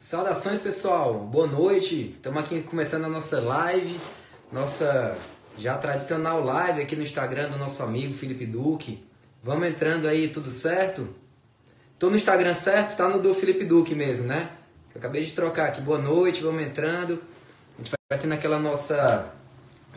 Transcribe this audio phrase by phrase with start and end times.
[0.00, 2.14] Saudações pessoal, boa noite.
[2.16, 4.00] Estamos aqui começando a nossa live,
[4.50, 5.14] nossa
[5.58, 9.06] já tradicional live aqui no Instagram do nosso amigo Felipe Duque.
[9.44, 11.06] Vamos entrando aí, tudo certo?
[11.98, 12.96] Tô no Instagram certo?
[12.96, 14.48] Tá no do Felipe Duque mesmo, né?
[14.94, 15.82] Eu acabei de trocar aqui.
[15.82, 17.22] Boa noite, vamos entrando.
[17.78, 19.30] A gente vai tendo aquela nossa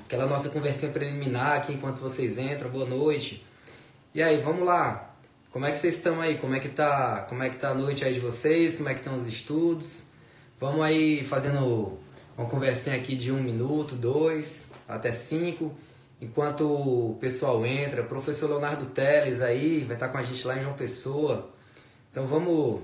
[0.04, 2.70] aquela nossa conversinha preliminar aqui enquanto vocês entram.
[2.70, 3.48] Boa noite.
[4.14, 5.12] E aí, vamos lá.
[5.54, 6.40] Como é que vocês estão aí?
[6.40, 8.78] Como é que tá, como é que tá a noite aí de vocês?
[8.78, 10.06] Como é que estão os estudos?
[10.60, 12.00] Vamos aí fazendo
[12.36, 15.72] uma conversinha aqui de um minuto, dois, até cinco.
[16.20, 20.58] Enquanto o pessoal entra, o professor Leonardo Teles aí vai estar com a gente lá
[20.58, 21.48] em João Pessoa.
[22.12, 22.82] Então vamos,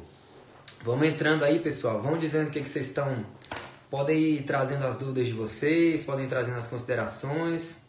[0.84, 2.00] vamos entrando aí, pessoal.
[2.00, 3.26] Vão dizendo o que, que vocês estão.
[3.90, 7.82] Podem ir trazendo as dúvidas de vocês, podem ir trazendo as considerações.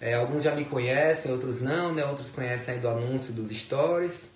[0.00, 2.04] É, alguns já me conhecem, outros não, né?
[2.04, 4.30] Outros conhecem do anúncio dos stories.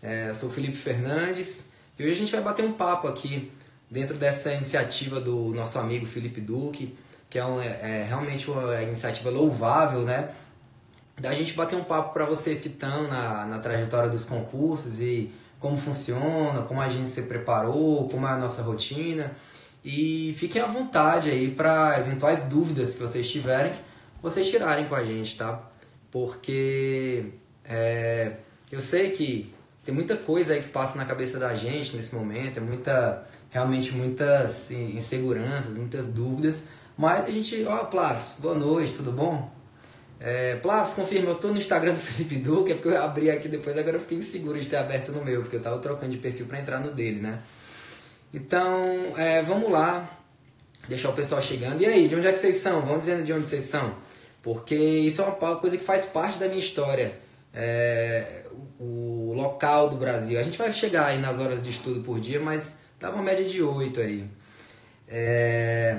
[0.00, 3.52] É, sou Felipe Fernandes e hoje a gente vai bater um papo aqui
[3.90, 6.96] dentro dessa iniciativa do nosso amigo Felipe Duque,
[7.28, 10.30] que é, um, é, é realmente uma iniciativa louvável, né?
[11.20, 15.32] Da gente bater um papo para vocês que estão na, na trajetória dos concursos e
[15.58, 19.32] como funciona, como a gente se preparou, como é a nossa rotina.
[19.84, 23.72] E fiquem à vontade aí para eventuais dúvidas que vocês tiverem
[24.22, 25.70] vocês tirarem com a gente, tá?
[26.10, 27.26] Porque
[27.64, 28.32] é,
[28.70, 29.52] eu sei que
[29.84, 33.92] tem muita coisa aí que passa na cabeça da gente nesse momento, é muita, realmente
[33.92, 36.64] muitas inseguranças, muitas dúvidas,
[36.96, 39.50] mas a gente, ó, Plavos, boa noite, tudo bom?
[40.18, 43.48] É, Plavos, confirma, eu tô no Instagram do Felipe Duque, é porque eu abri aqui
[43.48, 46.18] depois, agora eu fiquei inseguro de ter aberto no meu, porque eu tava trocando de
[46.18, 47.40] perfil para entrar no dele, né?
[48.32, 50.08] Então, é, vamos lá,
[50.88, 51.80] deixar o pessoal chegando.
[51.80, 52.82] E aí, de onde é que vocês são?
[52.82, 53.94] Vão dizendo de onde vocês são.
[54.42, 57.18] Porque isso é uma coisa que faz parte da minha história.
[57.52, 58.44] É,
[58.78, 60.38] o local do Brasil.
[60.38, 63.44] A gente vai chegar aí nas horas de estudo por dia, mas dá uma média
[63.44, 64.24] de 8 aí.
[65.06, 65.98] É,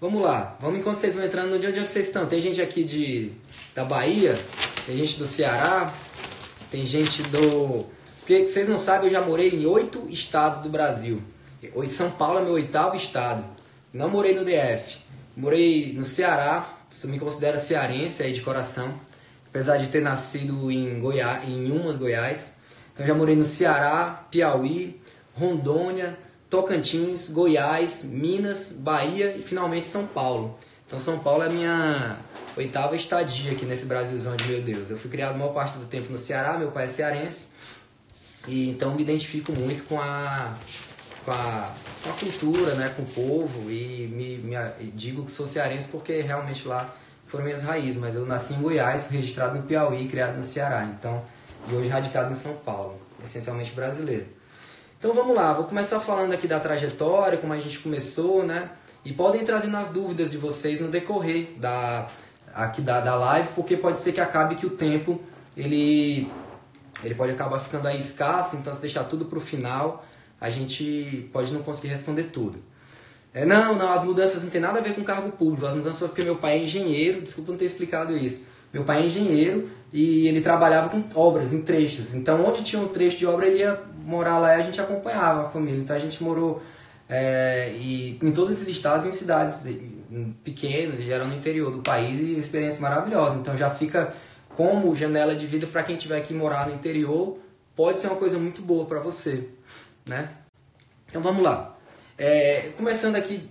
[0.00, 2.26] vamos lá, vamos enquanto vocês vão entrando, onde, onde é que vocês estão?
[2.26, 3.32] Tem gente aqui de,
[3.74, 4.38] da Bahia,
[4.86, 5.92] tem gente do Ceará,
[6.70, 7.86] tem gente do.
[8.18, 11.22] Porque vocês não sabem, eu já morei em oito estados do Brasil.
[11.90, 13.44] São Paulo é meu oitavo estado.
[13.92, 14.98] Não morei no DF.
[15.36, 18.94] Morei no Ceará, me considero cearense aí de coração,
[19.48, 22.56] apesar de ter nascido em Goiás, em Umas, Goiás.
[22.92, 25.00] Então já morei no Ceará, Piauí,
[25.34, 26.18] Rondônia,
[26.48, 30.58] Tocantins, Goiás, Minas, Bahia e finalmente São Paulo.
[30.86, 32.18] Então São Paulo é a minha
[32.56, 34.90] oitava estadia aqui nesse Brasilzão de meu Deus.
[34.90, 37.50] Eu fui criado a maior parte do tempo no Ceará, meu pai é cearense.
[38.48, 40.54] E então me identifico muito com a
[41.24, 41.72] com a,
[42.02, 44.56] com a cultura, né, com o povo e me, me,
[44.92, 46.94] digo que sou cearense porque realmente lá
[47.26, 51.22] foram minhas raízes, mas eu nasci em Goiás, registrado no Piauí, criado no Ceará, então
[51.68, 54.26] e hoje radicado em São Paulo, essencialmente brasileiro.
[54.98, 58.70] Então vamos lá, vou começar falando aqui da trajetória, como a gente começou, né?
[59.04, 62.08] E podem trazer nas dúvidas de vocês no decorrer da
[62.52, 65.20] aqui da, da live, porque pode ser que acabe que o tempo
[65.56, 66.30] ele
[67.02, 70.04] ele pode acabar ficando aí escasso, então se deixar tudo para o final,
[70.40, 72.58] a gente pode não conseguir responder tudo.
[73.32, 75.66] É, não, não, as mudanças não tem nada a ver com cargo público.
[75.66, 78.46] As mudanças foi porque meu pai é engenheiro, desculpa não ter explicado isso.
[78.72, 82.14] Meu pai é engenheiro e ele trabalhava com obras, em trechos.
[82.14, 85.42] Então, onde tinha um trecho de obra, ele ia morar lá e a gente acompanhava
[85.42, 85.80] a família.
[85.80, 86.62] Então, a gente morou
[87.08, 89.62] é, e, em todos esses estados, em cidades
[90.42, 93.36] pequenas, geral no interior do país, e uma experiência maravilhosa.
[93.36, 94.14] Então, já fica
[94.56, 97.38] como janela de vida para quem tiver que morar no interior,
[97.76, 99.48] pode ser uma coisa muito boa para você
[100.06, 100.30] né?
[101.08, 101.76] Então vamos lá.
[102.16, 103.48] É, começando aqui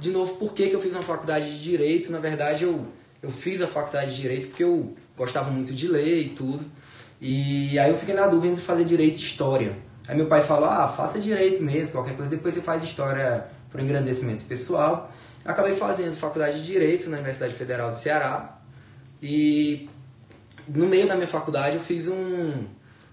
[0.00, 2.10] de novo, por que, que eu fiz uma faculdade de Direito?
[2.10, 2.86] Na verdade, eu,
[3.22, 6.64] eu fiz a faculdade de Direito porque eu gostava muito de ler e tudo.
[7.20, 9.76] E aí eu fiquei na dúvida de fazer Direito e História.
[10.08, 13.78] Aí meu pai falou, ah, faça Direito mesmo, qualquer coisa, depois você faz História por
[13.78, 15.12] engrandecimento pessoal.
[15.44, 18.58] Eu acabei fazendo faculdade de Direito na Universidade Federal do Ceará.
[19.22, 19.88] E
[20.66, 22.64] no meio da minha faculdade eu fiz um,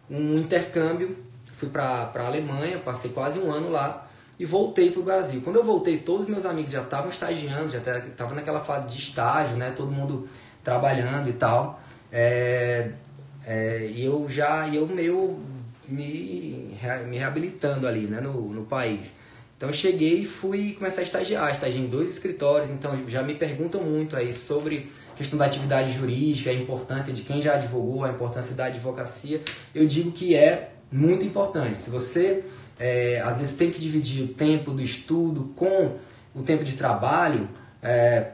[0.10, 1.18] um intercâmbio
[1.58, 4.08] fui para a Alemanha, passei quase um ano lá
[4.40, 5.42] e voltei para o Brasil.
[5.44, 8.98] Quando eu voltei, todos os meus amigos já estavam estagiando, já estavam naquela fase de
[8.98, 9.72] estágio, né?
[9.72, 10.30] Todo mundo
[10.64, 11.82] trabalhando e tal.
[12.12, 12.92] É,
[13.44, 15.40] é, e eu já, eu meio
[15.88, 16.76] me,
[17.08, 18.22] me reabilitando ali, né?
[18.22, 19.16] No, no país.
[19.58, 23.34] Então eu cheguei e fui começar a estagiar, estagiei em dois escritórios, então já me
[23.34, 28.12] perguntam muito aí sobre questão da atividade jurídica, a importância de quem já advogou, a
[28.12, 29.42] importância da advocacia.
[29.74, 31.78] Eu digo que é muito importante.
[31.78, 32.44] Se você
[32.80, 35.96] é, às vezes tem que dividir o tempo do estudo com
[36.36, 37.50] o tempo de trabalho,
[37.82, 38.32] é,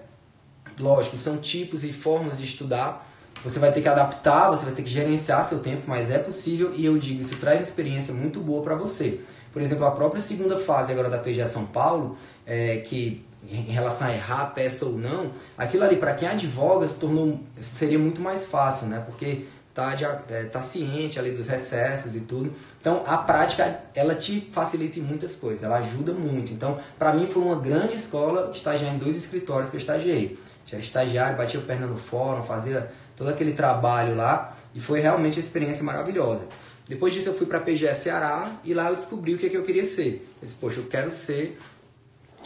[0.79, 3.09] lógico, são tipos e formas de estudar.
[3.43, 6.73] Você vai ter que adaptar, você vai ter que gerenciar seu tempo, mas é possível
[6.75, 9.19] e eu digo, isso traz experiência muito boa para você.
[9.51, 14.07] Por exemplo, a própria segunda fase agora da PGA São Paulo, é, que em relação
[14.07, 18.45] a errar peça ou não, aquilo ali para quem advoga se tornou seria muito mais
[18.45, 19.03] fácil, né?
[19.05, 22.53] Porque tá, de, é, tá ciente ali dos recessos e tudo.
[22.79, 26.53] Então, a prática, ela te facilita em muitas coisas, ela ajuda muito.
[26.53, 30.39] Então, para mim foi uma grande escola estagiar em dois escritórios que eu estagiei.
[30.65, 35.37] Já estagiário, batia o perna no fórum, fazia todo aquele trabalho lá e foi realmente
[35.37, 36.45] uma experiência maravilhosa.
[36.87, 39.49] Depois disso eu fui para a PGS Ceará e lá eu descobri o que, é
[39.49, 40.27] que eu queria ser.
[40.41, 41.57] Eu disse, poxa, eu quero ser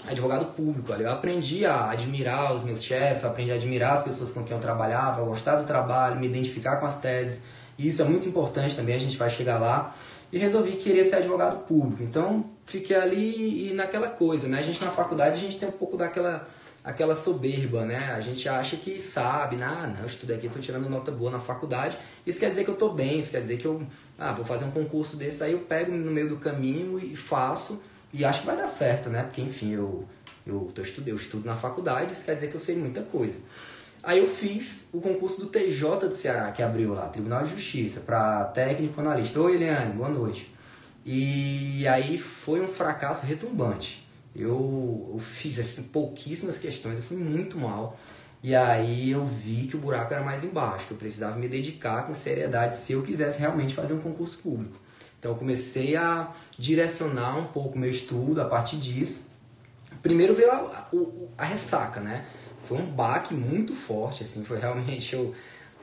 [0.07, 0.91] advogado público.
[0.94, 4.61] Eu aprendi a admirar os meus chefes, aprendi a admirar as pessoas com quem eu
[4.61, 7.44] trabalhava, gostar do trabalho, me identificar com as teses.
[7.77, 9.95] E isso é muito importante também, a gente vai chegar lá.
[10.31, 12.03] E resolvi que queria ser advogado público.
[12.03, 14.59] Então fiquei ali e naquela coisa, né?
[14.59, 16.47] A gente na faculdade a gente tem um pouco daquela
[16.83, 18.13] aquela soberba, né?
[18.15, 21.39] A gente acha que sabe, ah, não, eu estudei aqui, estou tirando nota boa na
[21.39, 21.97] faculdade.
[22.25, 23.85] Isso quer dizer que eu estou bem, isso quer dizer que eu
[24.17, 27.83] ah, vou fazer um concurso desse aí, eu pego no meio do caminho e faço
[28.13, 29.24] e acho que vai dar certo, né?
[29.24, 30.06] Porque, enfim, eu,
[30.45, 33.36] eu, tô estudo, eu estudo na faculdade, isso quer dizer que eu sei muita coisa.
[34.01, 38.00] Aí eu fiz o concurso do TJ do Ceará, que abriu lá, Tribunal de Justiça,
[38.00, 39.39] para técnico analista.
[39.42, 40.54] Oi, Eliane, boa noite.
[41.06, 44.07] E aí foi um fracasso retumbante.
[44.36, 48.00] Eu, eu fiz assim, pouquíssimas questões, eu fui muito mal.
[48.42, 52.06] E aí eu vi que o buraco era mais embaixo, que eu precisava me dedicar
[52.06, 54.80] com seriedade se eu quisesse realmente fazer um concurso público.
[55.19, 59.28] Então eu comecei a direcionar um pouco meu estudo a partir disso.
[60.02, 60.90] Primeiro veio a, a,
[61.38, 62.25] a ressaca, né?
[62.66, 65.34] Foi um baque muito forte, assim, foi realmente eu,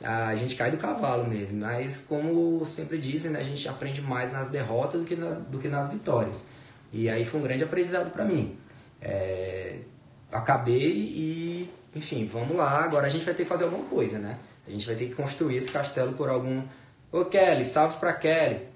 [0.02, 1.58] a gente cai do cavalo mesmo.
[1.58, 5.58] Mas como sempre dizem, né, a gente aprende mais nas derrotas do que nas, do
[5.58, 6.46] que nas vitórias.
[6.92, 8.56] E aí foi um grande aprendizado para mim.
[9.00, 9.78] É,
[10.30, 12.84] acabei e, enfim, vamos lá.
[12.84, 14.38] Agora a gente vai ter que fazer alguma coisa, né?
[14.66, 16.62] A gente vai ter que construir esse castelo por algum.
[17.10, 18.73] Ô Kelly, salve pra Kelly.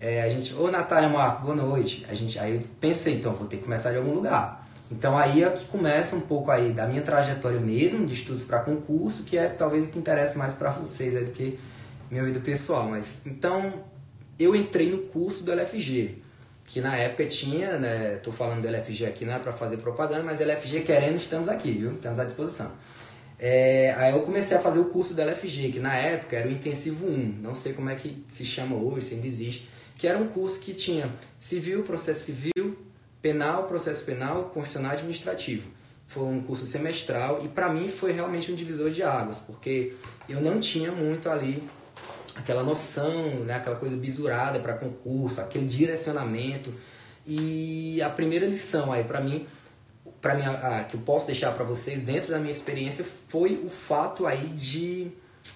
[0.00, 2.06] É, a gente, ô Natália Marco, boa noite.
[2.08, 4.68] A gente, aí eu pensei, então, vou ter que começar de algum lugar.
[4.90, 8.60] Então aí é que começa um pouco aí da minha trajetória mesmo, de estudos para
[8.60, 11.58] concurso, que é talvez o que interessa mais para vocês aí do que
[12.10, 12.88] meu e do pessoal.
[12.88, 13.72] Mas então
[14.38, 16.22] eu entrei no curso do LFG,
[16.64, 20.22] que na época tinha, né, tô falando do LFG aqui não é para fazer propaganda,
[20.22, 21.94] mas LFG querendo, estamos aqui, viu?
[21.94, 22.72] Estamos à disposição.
[23.38, 26.52] É, aí eu comecei a fazer o curso do LFG, que na época era o
[26.52, 29.68] intensivo 1, não sei como é que se chama hoje, se ainda existe
[29.98, 32.78] que era um curso que tinha civil, processo civil,
[33.20, 35.68] penal, processo penal, constitucional administrativo.
[36.06, 39.94] Foi um curso semestral e para mim foi realmente um divisor de águas, porque
[40.28, 41.62] eu não tinha muito ali
[42.36, 46.72] aquela noção, né, aquela coisa bisurada para concurso, aquele direcionamento.
[47.26, 49.46] E a primeira lição aí para mim,
[50.20, 53.60] para mim a, a, que eu posso deixar para vocês dentro da minha experiência foi
[53.64, 55.10] o fato aí de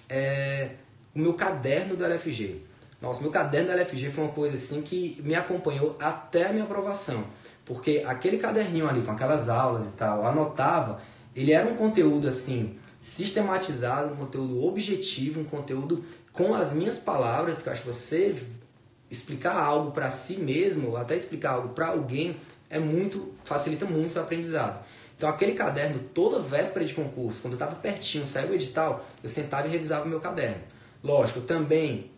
[0.09, 0.71] é,
[1.15, 2.72] o meu caderno do LFG.
[3.03, 6.63] Nossa, meu caderno da LFG foi uma coisa assim que me acompanhou até a minha
[6.63, 7.25] aprovação.
[7.65, 11.01] Porque aquele caderninho ali com aquelas aulas e tal, anotava,
[11.35, 17.61] ele era um conteúdo assim, sistematizado, um conteúdo objetivo, um conteúdo com as minhas palavras,
[17.61, 18.37] que eu acho que você
[19.11, 22.37] explicar algo para si mesmo, ou até explicar algo para alguém,
[22.69, 24.81] é muito, facilita muito o seu aprendizado.
[25.17, 29.27] Então aquele caderno, toda véspera de concurso, quando eu estava pertinho, saiu o edital, eu
[29.27, 30.63] sentava e revisava o meu caderno.
[31.03, 32.12] Lógico, também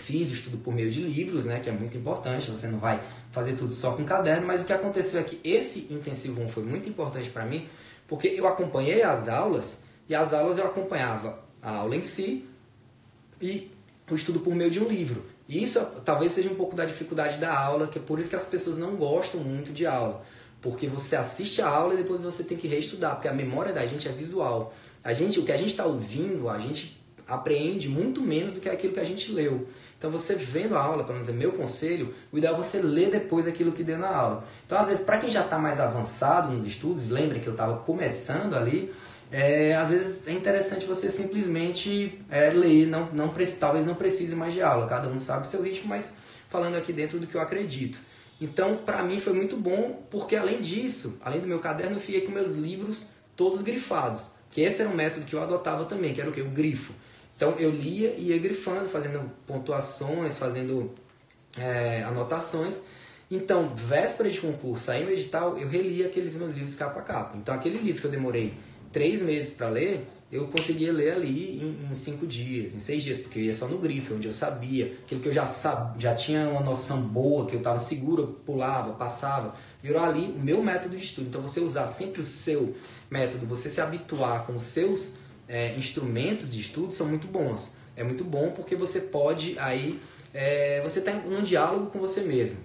[0.00, 3.00] Fiz estudo por meio de livros, né, que é muito importante, você não vai
[3.30, 6.64] fazer tudo só com caderno, mas o que aconteceu é que esse intensivo 1 foi
[6.64, 7.68] muito importante para mim,
[8.08, 12.44] porque eu acompanhei as aulas e as aulas eu acompanhava a aula em si
[13.40, 13.70] e
[14.10, 15.24] o estudo por meio de um livro.
[15.48, 18.36] E isso talvez seja um pouco da dificuldade da aula, que é por isso que
[18.36, 20.24] as pessoas não gostam muito de aula.
[20.60, 23.86] Porque você assiste a aula e depois você tem que reestudar, porque a memória da
[23.86, 24.74] gente é visual.
[25.02, 26.99] A gente, o que a gente está ouvindo, a gente
[27.30, 29.68] apreende muito menos do que aquilo que a gente leu.
[29.98, 33.10] Então, você vendo a aula, pelo menos é meu conselho, o ideal é você ler
[33.10, 34.44] depois aquilo que deu na aula.
[34.64, 37.76] Então, às vezes, para quem já está mais avançado nos estudos, lembrem que eu estava
[37.78, 38.90] começando ali,
[39.30, 44.52] é, às vezes é interessante você simplesmente é, ler, não, não, talvez não precise mais
[44.52, 46.16] de aula, cada um sabe o seu ritmo, mas
[46.48, 48.00] falando aqui dentro do que eu acredito.
[48.40, 52.22] Então, para mim foi muito bom, porque além disso, além do meu caderno, eu fiquei
[52.22, 56.20] com meus livros todos grifados, que esse era um método que eu adotava também, que
[56.20, 56.40] era o que?
[56.40, 56.92] O grifo.
[57.40, 60.92] Então eu lia e ia grifando, fazendo pontuações, fazendo
[61.56, 62.82] é, anotações.
[63.30, 67.38] Então, véspera de concurso, saindo edital, eu relia aqueles meus livros capa a capa.
[67.38, 68.52] Então, aquele livro que eu demorei
[68.92, 73.16] três meses para ler, eu conseguia ler ali em, em, cinco dias, em seis dias,
[73.16, 76.14] porque eu ia só no grifo, onde eu sabia, aquilo que eu já, sab, já
[76.14, 79.54] tinha uma noção boa, que eu estava seguro, eu pulava, passava.
[79.82, 81.28] Virou ali o meu método de estudo.
[81.28, 82.74] Então, você usar sempre o seu
[83.10, 85.14] método, você se habituar com os seus
[85.50, 87.72] é, instrumentos de estudo são muito bons.
[87.96, 90.00] É muito bom porque você pode aí,
[90.32, 92.56] é, você está num diálogo com você mesmo.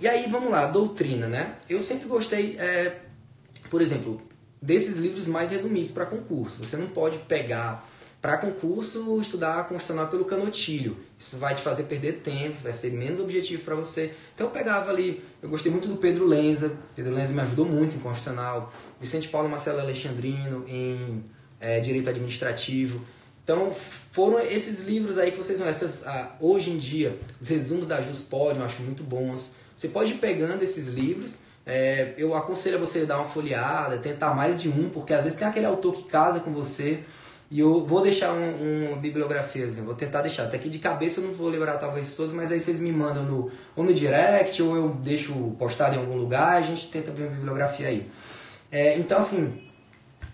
[0.00, 1.58] E aí, vamos lá, doutrina, né?
[1.70, 3.02] Eu sempre gostei, é,
[3.70, 4.20] por exemplo,
[4.60, 6.58] desses livros mais resumidos para concurso.
[6.58, 7.88] Você não pode pegar
[8.20, 10.96] para concurso estudar constitucional pelo canotilho.
[11.18, 14.12] Isso vai te fazer perder tempo, vai ser menos objetivo para você.
[14.34, 16.76] Então eu pegava ali, eu gostei muito do Pedro Lenza.
[16.96, 18.72] Pedro Lenza me ajudou muito em constitucional.
[19.00, 21.24] Vicente Paulo Marcelo Alexandrino em
[21.62, 23.00] é, direito administrativo.
[23.42, 23.72] Então
[24.10, 28.02] foram esses livros aí que vocês vão, essas, ah, hoje em dia, os resumos da
[28.02, 29.52] Juspod eu acho muito bons.
[29.74, 34.34] Você pode ir pegando esses livros é, eu aconselho a você dar uma folheada, tentar
[34.34, 37.00] mais de um, porque às vezes tem aquele autor que casa com você.
[37.50, 40.44] E eu vou deixar um, uma bibliografia, assim, vou tentar deixar.
[40.44, 43.24] Até que de cabeça eu não vou lembrar talvez todos, mas aí vocês me mandam
[43.24, 47.24] no, ou no direct, ou eu deixo postado em algum lugar, a gente tenta ver
[47.24, 48.10] uma bibliografia aí.
[48.70, 49.62] É, então, assim,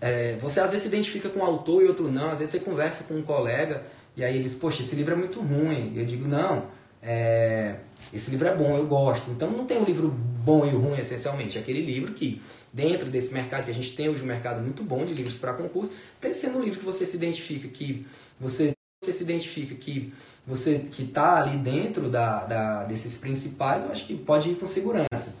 [0.01, 2.59] é, você às vezes se identifica com um autor e outro não, às vezes você
[2.59, 3.83] conversa com um colega
[4.15, 5.93] e aí eles, poxa, esse livro é muito ruim.
[5.95, 6.65] Eu digo, não,
[7.01, 7.75] é,
[8.13, 9.29] esse livro é bom, eu gosto.
[9.31, 12.41] Então não tem um livro bom e ruim essencialmente, é aquele livro que
[12.71, 15.53] dentro desse mercado que a gente tem hoje um mercado muito bom de livros para
[15.53, 18.05] concurso, tem sendo um livro que você se identifica que
[18.39, 20.13] você, você se identifica que
[20.45, 24.65] você que está ali dentro da, da, desses principais, eu acho que pode ir com
[24.65, 25.35] segurança.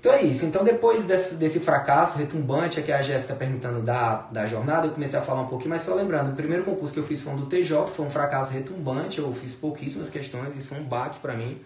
[0.00, 0.46] Então é isso.
[0.46, 5.18] Então depois desse, desse fracasso retumbante, que a Jéssica perguntando da, da jornada, eu comecei
[5.18, 7.36] a falar um pouquinho, mas só lembrando, o primeiro concurso que eu fiz foi um
[7.36, 11.34] do TJ, foi um fracasso retumbante, eu fiz pouquíssimas questões, isso foi um baque para
[11.34, 11.60] mim.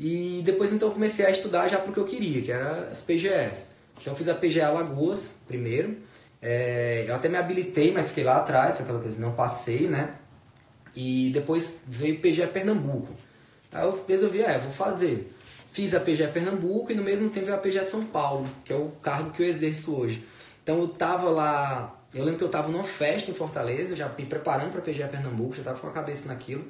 [0.00, 3.66] E depois então eu comecei a estudar já porque eu queria, que era as PGS.
[4.00, 5.98] Então eu fiz a PGA Alagoas primeiro,
[6.40, 10.14] é, eu até me habilitei, mas fiquei lá atrás, foi aquela coisa, não passei, né?
[10.96, 13.12] E depois veio PGA Pernambuco.
[13.70, 15.34] Aí eu resolvi, é, vou fazer.
[15.78, 18.90] Fiz a PGE Pernambuco e no mesmo tempo a PGE São Paulo, que é o
[19.00, 20.26] cargo que eu exerço hoje.
[20.60, 24.26] Então eu tava lá, eu lembro que eu tava numa festa em Fortaleza, já me
[24.26, 26.64] preparando para PGE Pernambuco, já tava com a cabeça naquilo.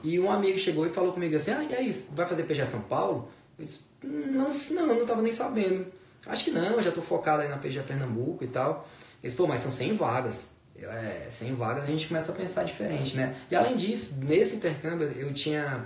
[0.00, 2.82] E um amigo chegou e falou comigo assim: "Ah, e aí, vai fazer PGE São
[2.82, 4.46] Paulo?" Eu disse: "Não,
[4.86, 5.86] não, não tava nem sabendo.
[6.24, 8.88] Acho que não, já tô focado aí na PGE Pernambuco e tal."
[9.20, 12.34] Ele disse: "Pô, mas são 100 vagas." Eu, é, 100 vagas a gente começa a
[12.36, 13.34] pensar diferente, né?
[13.50, 15.84] E além disso, nesse intercâmbio eu tinha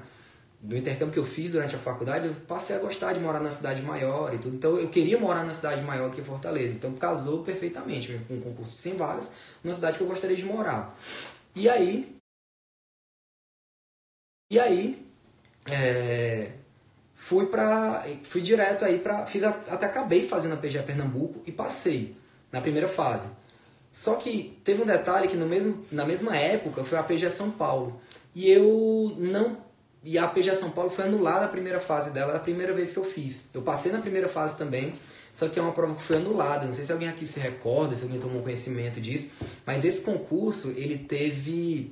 [0.66, 3.52] do intercâmbio que eu fiz durante a faculdade, eu passei a gostar de morar numa
[3.52, 4.56] cidade maior e tudo.
[4.56, 6.74] Então eu queria morar numa cidade maior que Fortaleza.
[6.74, 10.44] Então casou perfeitamente com um concurso de 100 vagas, numa cidade que eu gostaria de
[10.44, 10.98] morar.
[11.54, 12.16] E aí.
[14.50, 15.06] E aí.
[15.70, 16.52] É,
[17.14, 21.52] fui para fui direto aí para fiz a, até acabei fazendo a PGA Pernambuco e
[21.52, 22.16] passei
[22.50, 23.28] na primeira fase.
[23.92, 27.50] Só que teve um detalhe que no mesmo, na mesma época foi a PGA São
[27.50, 28.00] Paulo.
[28.34, 29.65] E eu não
[30.06, 32.96] e a PGA São Paulo foi anulada a primeira fase dela, a primeira vez que
[32.96, 33.48] eu fiz.
[33.52, 34.92] Eu passei na primeira fase também,
[35.32, 36.64] só que é uma prova que foi anulada.
[36.64, 39.30] Não sei se alguém aqui se recorda, se alguém tomou conhecimento disso,
[39.66, 41.90] mas esse concurso ele teve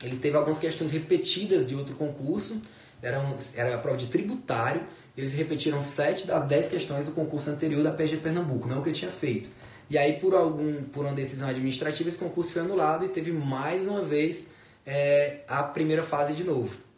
[0.00, 2.62] ele teve algumas questões repetidas de outro concurso.
[3.02, 4.82] Era, um, era a prova de tributário.
[5.16, 8.90] Eles repetiram sete das dez questões do concurso anterior da PG Pernambuco, não o que
[8.90, 9.50] eu tinha feito.
[9.90, 13.88] E aí, por algum por uma decisão administrativa, esse concurso foi anulado e teve mais
[13.88, 14.52] uma vez
[14.86, 16.89] é, a primeira fase de novo.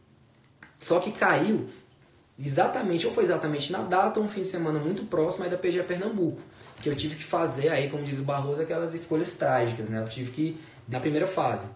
[0.83, 1.69] Só que caiu
[2.45, 5.57] exatamente, ou foi exatamente na data, ou um fim de semana muito próximo aí da
[5.57, 6.43] PGA Pernambuco.
[6.81, 10.01] Que eu tive que fazer aí, como diz o Barroso, aquelas escolhas trágicas, né?
[10.01, 11.69] Eu tive que na primeira fase.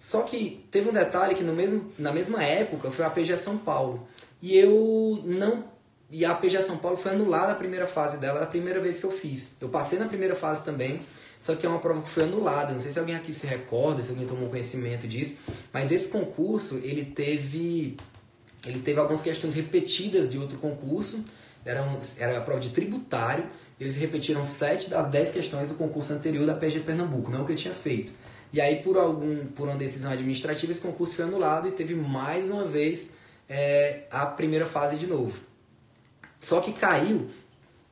[0.00, 3.56] Só que teve um detalhe que no mesmo, na mesma época foi a PGA São
[3.56, 4.08] Paulo.
[4.42, 5.64] E eu não.
[6.10, 9.06] E a PGA São Paulo foi anulada a primeira fase dela, a primeira vez que
[9.06, 9.52] eu fiz.
[9.60, 11.00] Eu passei na primeira fase também,
[11.38, 12.72] só que é uma prova que foi anulada.
[12.72, 15.36] Não sei se alguém aqui se recorda, se alguém tomou conhecimento disso,
[15.72, 17.96] mas esse concurso ele teve
[18.64, 21.24] ele teve algumas questões repetidas de outro concurso,
[21.64, 23.44] era, um, era a prova de tributário,
[23.78, 27.52] eles repetiram sete das dez questões do concurso anterior da PG Pernambuco, não o que
[27.52, 28.12] eu tinha feito.
[28.52, 32.50] E aí, por, algum, por uma decisão administrativa, esse concurso foi anulado e teve mais
[32.50, 33.14] uma vez
[33.48, 35.38] é, a primeira fase de novo.
[36.38, 37.30] Só que caiu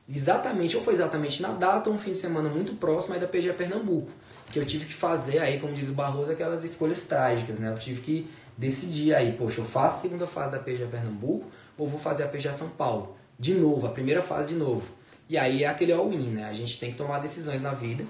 [0.07, 3.27] exatamente, ou foi exatamente na data, ou um fim de semana muito próximo aí da
[3.27, 4.11] PG Pernambuco,
[4.51, 7.71] que eu tive que fazer aí, como diz o Barroso, aquelas escolhas trágicas, né?
[7.71, 8.27] Eu tive que
[8.59, 11.45] decidir aí, poxa, eu faço a segunda fase da PGA Pernambuco
[11.77, 13.15] ou vou fazer a PGA São Paulo?
[13.39, 14.83] De novo, a primeira fase de novo.
[15.29, 16.43] E aí é aquele all-in, né?
[16.43, 18.03] A gente tem que tomar decisões na vida,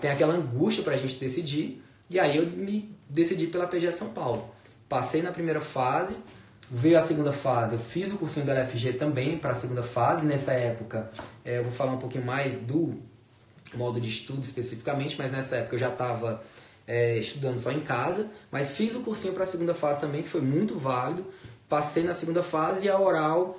[0.00, 4.08] tem aquela angústia para a gente decidir, e aí eu me decidi pela PGA São
[4.08, 4.50] Paulo.
[4.88, 6.16] Passei na primeira fase,
[6.68, 10.26] veio a segunda fase, eu fiz o cursinho da LFG também para a segunda fase.
[10.26, 11.08] Nessa época,
[11.44, 13.00] é, eu vou falar um pouquinho mais do
[13.74, 16.42] modo de estudo especificamente, mas nessa época eu já estava
[16.86, 20.28] é, estudando só em casa, mas fiz o cursinho para a segunda fase também, que
[20.28, 21.26] foi muito válido.
[21.68, 23.58] Passei na segunda fase e a oral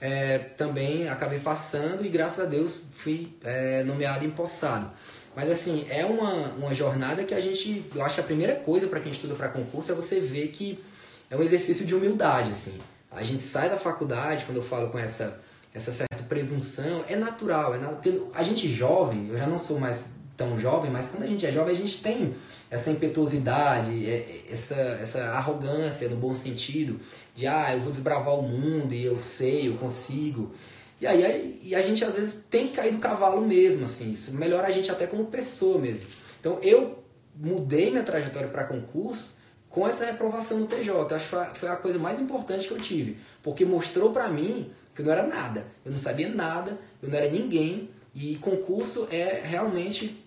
[0.00, 4.90] é, também acabei passando e graças a Deus fui é, nomeado empossado.
[5.34, 8.86] Mas assim, é uma, uma jornada que a gente, eu acho que a primeira coisa
[8.86, 10.82] para quem estuda para concurso é você ver que
[11.30, 12.78] é um exercício de humildade, assim.
[13.10, 15.40] A gente sai da faculdade, quando eu falo com essa
[15.74, 17.74] essa certa presunção, é natural.
[17.74, 17.90] É na...
[18.32, 21.50] A gente jovem, eu já não sou mais tão jovem, mas quando a gente é
[21.50, 22.34] jovem, a gente tem
[22.74, 27.00] essa impetuosidade, é, essa, essa arrogância no bom sentido,
[27.32, 30.52] de ah, eu vou desbravar o mundo e eu sei, eu consigo.
[31.00, 34.34] E aí e a gente às vezes tem que cair do cavalo mesmo, assim, isso
[34.34, 36.06] melhora a gente até como pessoa mesmo.
[36.40, 36.98] Então eu
[37.36, 39.34] mudei minha trajetória para concurso
[39.70, 41.14] com essa reprovação no TJ.
[41.14, 45.00] Acho que foi a coisa mais importante que eu tive, porque mostrou para mim que
[45.00, 49.42] eu não era nada, eu não sabia nada, eu não era ninguém e concurso é
[49.44, 50.24] realmente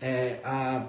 [0.00, 0.86] é, a,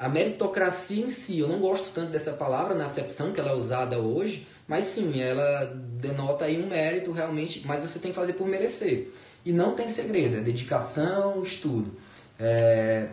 [0.00, 1.38] a meritocracia em si.
[1.38, 5.20] Eu não gosto tanto dessa palavra na acepção que ela é usada hoje, mas sim,
[5.20, 5.66] ela
[6.00, 9.12] denota aí um mérito realmente, mas você tem que fazer por merecer.
[9.44, 11.94] E não tem segredo, é dedicação, estudo.
[12.38, 13.08] É...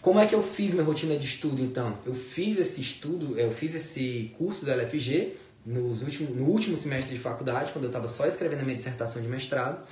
[0.00, 1.98] Como é que eu fiz minha rotina de estudo então?
[2.06, 7.16] Eu fiz esse estudo, eu fiz esse curso da LFG nos últimos, no último semestre
[7.16, 9.84] de faculdade, quando eu estava só escrevendo a minha dissertação de mestrado,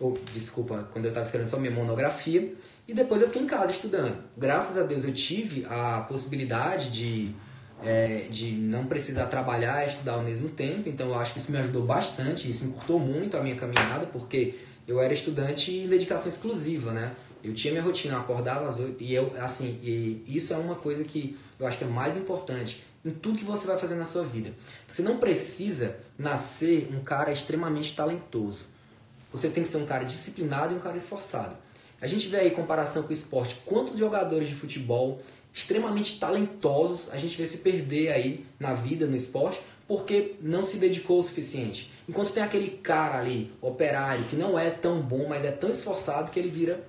[0.00, 2.54] ou desculpa, quando eu estava escrevendo só minha monografia,
[2.86, 4.16] e depois eu fiquei em casa estudando.
[4.36, 7.34] Graças a Deus eu tive a possibilidade de
[7.84, 10.88] é, de não precisar trabalhar e estudar ao mesmo tempo.
[10.88, 14.54] Então eu acho que isso me ajudou bastante, isso encurtou muito a minha caminhada, porque
[14.86, 17.12] eu era estudante em dedicação exclusiva, né?
[17.42, 20.76] Eu tinha minha rotina, eu acordava às oito e eu, assim, e isso é uma
[20.76, 24.04] coisa que eu acho que é mais importante em tudo que você vai fazer na
[24.04, 24.52] sua vida.
[24.86, 28.64] Você não precisa nascer um cara extremamente talentoso.
[29.32, 31.56] Você tem que ser um cara disciplinado e um cara esforçado.
[32.00, 35.22] A gente vê aí comparação com o esporte, quantos jogadores de futebol
[35.54, 40.78] extremamente talentosos a gente vê se perder aí na vida, no esporte, porque não se
[40.78, 41.92] dedicou o suficiente.
[42.08, 46.30] Enquanto tem aquele cara ali, operário, que não é tão bom, mas é tão esforçado
[46.30, 46.82] que ele vira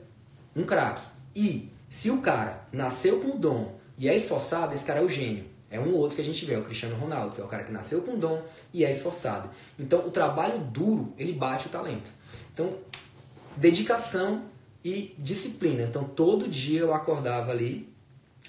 [0.55, 1.03] um craque.
[1.35, 5.45] E se o cara nasceu com dom e é esforçado, esse cara é o gênio.
[5.69, 7.71] É um outro que a gente vê, o Cristiano Ronaldo, que é o cara que
[7.71, 9.49] nasceu com dom e é esforçado.
[9.77, 12.09] Então, o trabalho duro, ele bate o talento.
[12.53, 12.77] Então,
[13.57, 14.45] dedicação
[14.83, 15.83] e disciplina.
[15.83, 17.91] Então, todo dia eu acordava ali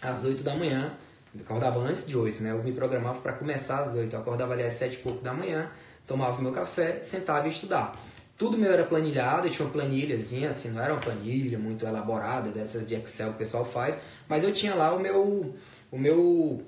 [0.00, 0.92] às 8 da manhã.
[1.34, 2.52] Eu acordava antes de 8, né?
[2.52, 4.14] Eu me programava para começar às 8.
[4.14, 5.70] Eu acordava ali às 7 e pouco da manhã,
[6.06, 7.92] tomava meu café, sentava e estudar.
[8.36, 12.50] Tudo meu era planilhado, eu tinha uma planilhazinha, assim, não era uma planilha muito elaborada,
[12.50, 15.54] dessas de Excel que o pessoal faz, mas eu tinha lá o meu,
[15.90, 16.66] o meu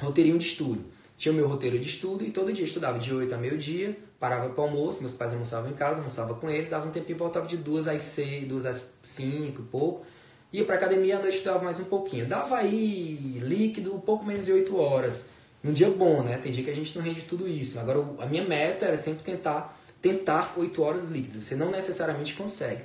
[0.00, 0.84] roteirinho de estudo.
[1.20, 4.48] Tinha o meu roteiro de estudo e todo dia estudava de 8 a meio-dia, parava
[4.48, 7.58] para almoço, meus pais almoçavam em casa, almoçava com eles, dava um tempinho, voltava de
[7.58, 10.06] 2 às 6, 2 às 5 e pouco,
[10.50, 12.26] Ia para academia à noite estudava mais um pouquinho.
[12.26, 15.28] Dava aí líquido um pouco menos de 8 horas.
[15.62, 16.38] Um dia bom, né?
[16.38, 17.78] Tem dia que a gente não rende tudo isso.
[17.78, 21.44] Agora a minha meta era sempre tentar tentar 8 horas líquidas.
[21.44, 22.80] Você não necessariamente consegue.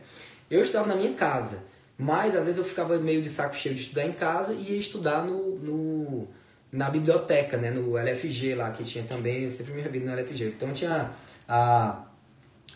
[0.52, 1.64] Eu estudava na minha casa,
[1.98, 4.78] mas às vezes eu ficava meio de saco cheio de estudar em casa e ia
[4.78, 6.28] estudar no, no
[6.76, 7.72] na biblioteca, né?
[7.72, 10.54] No LFG lá, que tinha também, sempre me revi no LFG.
[10.56, 11.12] Então tinha
[11.48, 12.02] a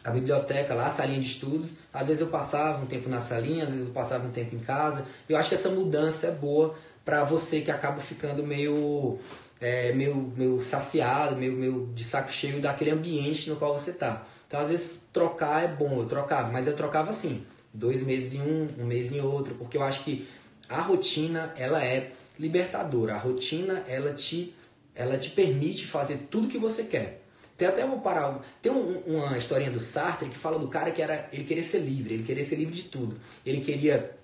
[0.02, 1.80] a biblioteca lá, a salinha de estudos.
[1.94, 4.60] Às vezes eu passava um tempo na salinha, às vezes eu passava um tempo em
[4.60, 5.06] casa.
[5.28, 9.20] Eu acho que essa mudança é boa para você que acaba ficando meio,
[9.60, 14.26] é, meio, meio saciado, meio, meio de saco cheio daquele ambiente no qual você tá.
[14.48, 18.42] Então às vezes trocar é bom, eu trocava, mas eu trocava assim, dois meses em
[18.42, 20.28] um, um mês em outro, porque eu acho que
[20.68, 23.16] a rotina ela é libertadora.
[23.16, 24.56] A rotina ela te,
[24.96, 27.22] ela te permite fazer tudo que você quer.
[27.58, 28.40] Tem até uma parar.
[28.62, 31.28] Tem um, uma historinha do Sartre que fala do cara que era.
[31.34, 33.20] Ele queria ser livre, ele queria ser livre de tudo.
[33.46, 34.18] Ele queria.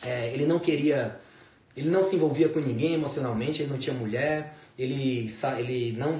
[0.00, 1.18] É, ele não queria.
[1.76, 6.18] Ele não se envolvia com ninguém emocionalmente, ele não tinha mulher, ele, ele não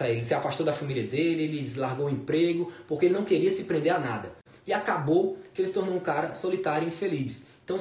[0.00, 3.64] ele se afastou da família dele, ele largou o emprego, porque ele não queria se
[3.64, 4.32] prender a nada.
[4.66, 7.44] E acabou que ele se tornou um cara solitário e infeliz.
[7.64, 7.76] Então,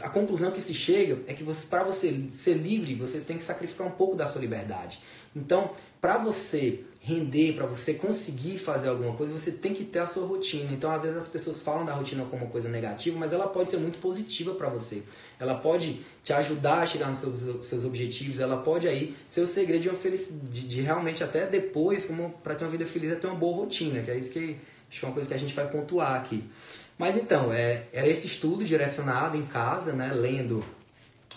[0.00, 3.86] a conclusão que se chega é que para você ser livre, você tem que sacrificar
[3.86, 5.00] um pouco da sua liberdade.
[5.34, 10.06] Então, para você render, para você conseguir fazer alguma coisa, você tem que ter a
[10.06, 10.72] sua rotina.
[10.72, 13.70] Então, às vezes as pessoas falam da rotina como uma coisa negativa, mas ela pode
[13.70, 15.04] ser muito positiva para você.
[15.38, 19.46] Ela pode te ajudar a chegar nos seus, seus objetivos, ela pode aí ser o
[19.46, 19.98] segredo de, uma
[20.50, 22.10] de, de realmente até depois,
[22.42, 24.56] para ter uma vida feliz, é ter uma boa rotina, que é isso que
[24.90, 26.42] acho que é uma coisa que a gente vai pontuar aqui.
[26.98, 30.64] Mas então, é, era esse estudo direcionado em casa, né, lendo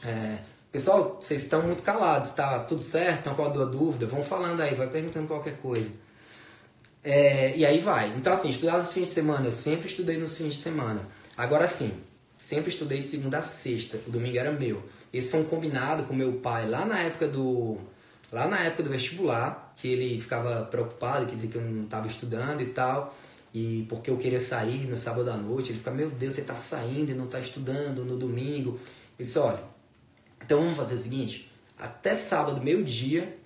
[0.04, 0.38] é,
[0.72, 3.18] Pessoal, vocês estão muito calados, tá tudo certo?
[3.20, 4.06] Estão com alguma dúvida?
[4.06, 5.90] Vão falando aí, vai perguntando qualquer coisa.
[7.04, 8.14] É, e aí vai.
[8.16, 11.08] Então, assim, estudar nos fins de semana, eu sempre estudei nos fins de semana.
[11.36, 11.92] Agora sim,
[12.38, 14.84] sempre estudei de segunda a sexta, o domingo era meu.
[15.12, 17.80] Esse foi um combinado com meu pai lá na época do.
[18.32, 22.06] Lá na época do vestibular, que ele ficava preocupado, quer dizer que eu não estava
[22.06, 23.18] estudando e tal.
[23.54, 26.56] E porque eu queria sair no sábado à noite, ele ficava, meu Deus, você está
[26.56, 28.80] saindo e não está estudando no domingo.
[29.18, 29.64] Ele disse, olha,
[30.44, 33.38] então vamos fazer o seguinte: até sábado, meio-dia,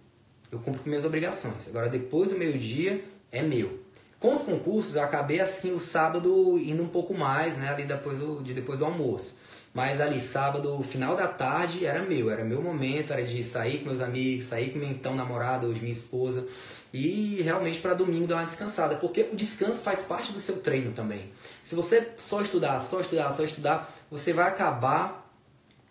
[0.51, 1.67] eu cumpro com minhas obrigações.
[1.67, 3.81] Agora, depois do meio-dia, é meu.
[4.19, 7.69] Com os concursos, eu acabei assim o sábado indo um pouco mais, né?
[7.69, 9.37] Ali depois do, de depois do almoço.
[9.73, 13.85] Mas ali, sábado, final da tarde, era meu, era meu momento, era de sair com
[13.85, 16.47] meus amigos, sair com meu então namorado, hoje minha esposa,
[16.93, 20.91] e realmente para domingo dar uma descansada, porque o descanso faz parte do seu treino
[20.91, 21.31] também.
[21.63, 25.27] Se você só estudar, só estudar, só estudar, você vai acabar.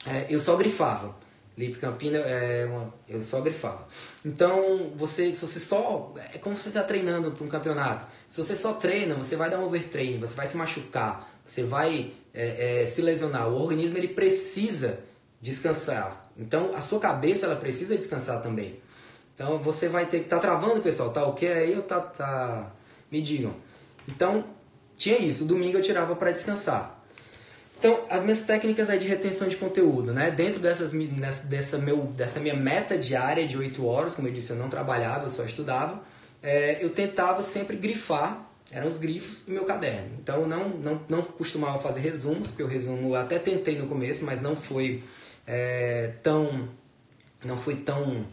[0.07, 1.21] É, eu só grifava.
[1.59, 3.87] Lipe Campina, é uma, eu só grifava.
[4.25, 6.15] Então, você, se você só.
[6.33, 8.05] É como se você está treinando para um campeonato.
[8.29, 12.13] Se você só treina, você vai dar um overtraining, você vai se machucar, você vai
[12.33, 13.49] é, é, se lesionar.
[13.49, 15.01] O organismo ele precisa
[15.41, 16.23] descansar.
[16.39, 18.81] Então, a sua cabeça ela precisa descansar também.
[19.43, 20.29] Então, você vai ter que.
[20.29, 21.11] Tá travando, pessoal?
[21.11, 22.71] Tá o que aí ou tá, tá.
[23.11, 23.53] Me digam.
[24.07, 24.45] Então,
[24.97, 25.45] tinha isso.
[25.45, 27.03] Domingo eu tirava para descansar.
[27.77, 30.31] Então, as minhas técnicas aí de retenção de conteúdo, né?
[30.31, 30.93] Dentro dessas,
[31.43, 35.25] dessa, meu, dessa minha meta diária de 8 horas, como eu disse, eu não trabalhava,
[35.25, 36.01] eu só estudava,
[36.41, 40.11] é, eu tentava sempre grifar, eram os grifos do meu caderno.
[40.23, 43.89] Então, eu não, não, não costumava fazer resumos, porque o resumo eu até tentei no
[43.89, 45.03] começo, mas não foi
[45.45, 46.69] é, tão...
[47.45, 48.25] não foi tão...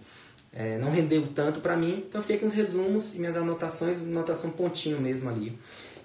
[0.51, 3.99] É, não rendeu tanto para mim, então eu fiquei com os resumos e minhas anotações,
[3.99, 5.57] anotação pontinho mesmo ali.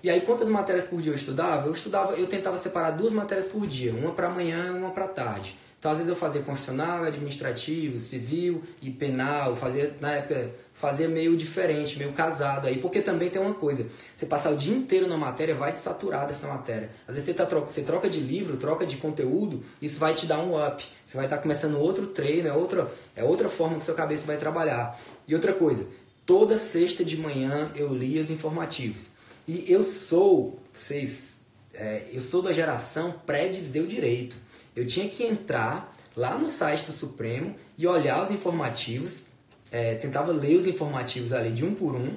[0.02, 1.66] E aí, quantas matérias por dia eu estudava?
[1.66, 5.08] Eu estudava, eu tentava separar duas matérias por dia, uma para manhã e uma para
[5.08, 5.56] tarde.
[5.78, 11.36] Então, às vezes eu fazia constitucional, administrativo, civil e penal, fazia na época fazia meio
[11.36, 15.16] diferente, meio casado aí, porque também tem uma coisa, você passar o dia inteiro na
[15.16, 16.90] matéria vai te saturar dessa matéria.
[17.06, 20.40] Às vezes você, tá, você troca de livro, troca de conteúdo, isso vai te dar
[20.40, 20.84] um up.
[21.04, 24.26] Você vai estar tá começando outro treino, é outra, é outra forma que sua cabeça
[24.26, 25.00] vai trabalhar.
[25.26, 25.86] E outra coisa,
[26.26, 29.12] toda sexta de manhã eu li os informativos.
[29.46, 31.34] E eu sou, vocês,
[31.72, 34.36] é, eu sou da geração pré-dizer o direito.
[34.74, 39.26] Eu tinha que entrar lá no site do Supremo e olhar os informativos,
[39.74, 42.12] é, tentava ler os informativos ali de um por um.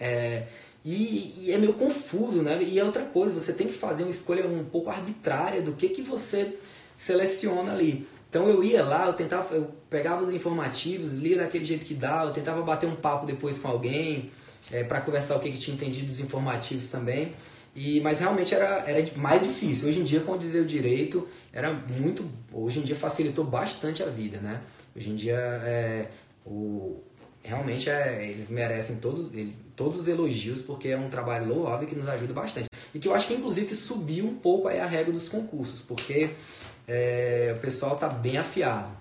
[0.00, 0.48] É,
[0.84, 2.60] e, e, é meio confuso, né?
[2.60, 5.90] E é outra coisa, você tem que fazer uma escolha um pouco arbitrária do que,
[5.90, 6.58] que você
[6.96, 8.08] seleciona ali.
[8.28, 12.24] Então eu ia lá, eu tentava, eu pegava os informativos, lia daquele jeito que dá,
[12.24, 14.32] eu tentava bater um papo depois com alguém,
[14.72, 17.32] é, para conversar o que, que tinha entendido dos informativos também.
[17.76, 19.86] E, mas realmente era, era mais difícil.
[19.86, 22.28] Hoje em dia, com dizer o direito, era muito.
[22.52, 24.60] Hoje em dia facilitou bastante a vida, né?
[24.96, 26.06] Hoje em dia, é,
[26.46, 27.02] o,
[27.42, 29.30] realmente é, eles merecem todos,
[29.74, 32.68] todos os elogios, porque é um trabalho louvável que nos ajuda bastante.
[32.94, 35.82] E que eu acho que, inclusive, que subiu um pouco aí a regra dos concursos,
[35.82, 36.30] porque
[36.86, 38.96] é, o pessoal está bem afiado.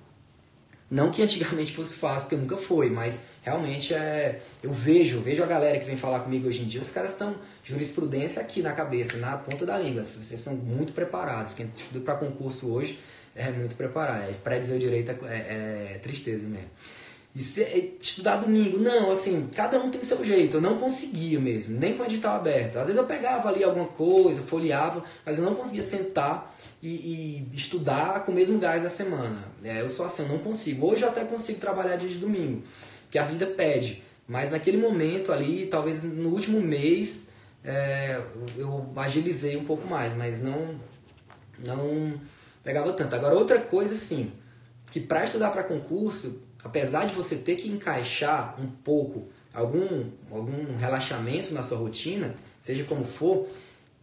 [0.90, 4.42] Não que antigamente fosse fácil, porque nunca foi, mas realmente é.
[4.62, 7.36] Eu vejo, vejo a galera que vem falar comigo hoje em dia, os caras estão
[7.64, 10.04] jurisprudência aqui na cabeça, na ponta da língua.
[10.04, 11.56] Vocês estão muito preparados.
[11.56, 13.00] Quem estuda para concurso hoje
[13.36, 14.30] é muito preparado.
[14.30, 16.70] É, para dizer o direito é, é, é tristeza mesmo.
[17.36, 20.56] E é, estudar domingo, não, assim, cada um tem seu jeito.
[20.58, 22.78] Eu não conseguia mesmo, nem com edital aberto.
[22.78, 27.48] Às vezes eu pegava ali alguma coisa, folheava, mas eu não conseguia sentar e, e,
[27.54, 29.44] estudar com o mesmo gás da semana.
[29.62, 30.88] É, eu sou assim, eu não consigo.
[30.88, 32.64] Hoje eu até consigo trabalhar dia de domingo,
[33.12, 34.02] que a vida pede.
[34.26, 37.32] Mas naquele momento ali, talvez no último mês,
[37.66, 38.22] é,
[38.58, 40.80] eu agilizei um pouco mais, mas não,
[41.60, 42.14] não
[42.64, 43.14] pegava tanto.
[43.14, 44.32] Agora, outra coisa assim,
[44.90, 50.76] que para estudar para concurso, apesar de você ter que encaixar um pouco algum, algum
[50.76, 53.48] relaxamento na sua rotina, seja como for,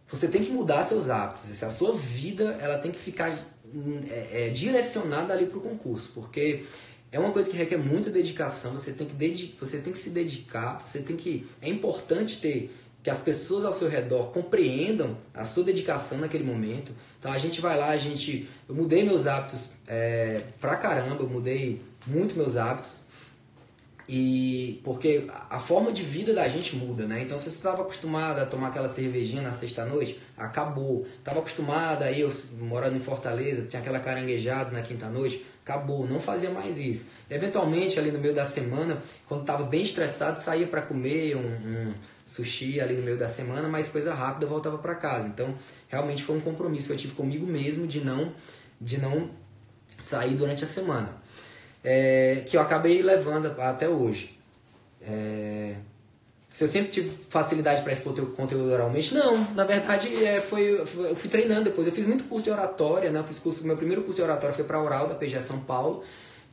[0.07, 1.61] você tem que mudar seus hábitos.
[1.61, 6.11] A sua vida ela tem que ficar hum, é, é, direcionada ali para o concurso,
[6.15, 6.63] porque
[7.11, 8.73] é uma coisa que requer muita dedicação.
[8.73, 10.81] Você tem que dedicar, você tem que se dedicar.
[10.85, 12.73] Você tem que é importante ter
[13.03, 16.93] que as pessoas ao seu redor compreendam a sua dedicação naquele momento.
[17.19, 21.29] Então a gente vai lá, a gente eu mudei meus hábitos é, pra caramba, eu
[21.29, 23.03] mudei muito meus hábitos.
[24.07, 27.21] E porque a forma de vida da gente muda, né?
[27.21, 31.07] Então, se você estava acostumado a tomar aquela cervejinha na sexta-noite, acabou.
[31.17, 36.05] Estava acostumado aí, eu morando em Fortaleza, tinha aquela caranguejada na quinta-noite, acabou.
[36.05, 37.05] Não fazia mais isso.
[37.29, 41.93] Eventualmente, ali no meio da semana, quando estava bem estressado, saía para comer um, um,
[42.25, 45.27] sushi ali no meio da semana, mas coisa rápida, voltava para casa.
[45.27, 45.55] Então,
[45.87, 48.33] realmente foi um compromisso que eu tive comigo mesmo de não,
[48.81, 49.29] de não
[50.03, 51.22] sair durante a semana
[51.83, 54.37] é, que eu acabei levando até hoje.
[55.01, 55.75] É,
[56.49, 59.51] se eu sempre tive facilidade para expor conteúdo oralmente, não.
[59.55, 61.87] Na verdade, é, foi, eu fui treinando depois.
[61.87, 63.23] Eu fiz muito curso de oratória, né?
[63.27, 66.03] Fiz curso, meu primeiro curso de oratória foi para oral da PGE São Paulo.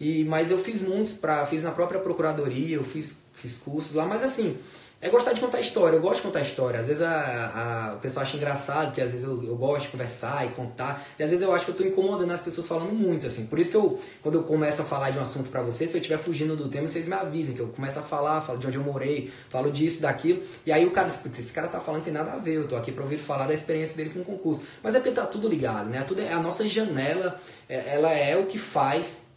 [0.01, 4.07] E, mas eu fiz muitos, pra, fiz na própria procuradoria, eu fiz, fiz cursos lá.
[4.07, 4.57] Mas assim,
[5.02, 5.96] é gostar de contar história.
[5.96, 6.78] Eu gosto de contar história.
[6.78, 9.88] Às vezes a, a, o pessoal acha engraçado, que às vezes eu, eu gosto de
[9.88, 11.06] conversar e contar.
[11.18, 13.46] E às vezes eu acho que eu tô incomodando as pessoas falando muito, assim.
[13.46, 15.96] Por isso que eu, quando eu começo a falar de um assunto para vocês, se
[15.96, 18.66] eu estiver fugindo do tema, vocês me avisem, que eu começo a falar, falo de
[18.66, 20.42] onde eu morei, falo disso, daquilo.
[20.66, 22.76] E aí o cara diz, esse cara tá falando tem nada a ver, eu tô
[22.76, 24.62] aqui pra ouvir falar da experiência dele com o concurso.
[24.82, 26.02] Mas é porque tá tudo ligado, né?
[26.02, 29.30] Tudo é, a nossa janela, é, ela é o que faz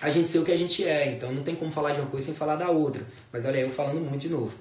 [0.00, 1.12] a gente ser o que a gente é.
[1.12, 3.04] Então não tem como falar de uma coisa sem falar da outra.
[3.30, 4.54] Mas olha, eu falando muito de novo.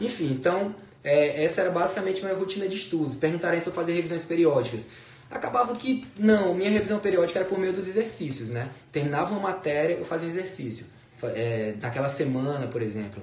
[0.00, 3.16] Enfim, então é, essa era basicamente minha rotina de estudos.
[3.16, 4.86] Perguntarem se eu fazia revisões periódicas.
[5.30, 8.68] Acabava que não, minha revisão periódica era por meio dos exercícios, né?
[8.90, 10.86] Terminava uma matéria, eu fazia um exercício.
[11.22, 13.22] É, naquela semana, por exemplo.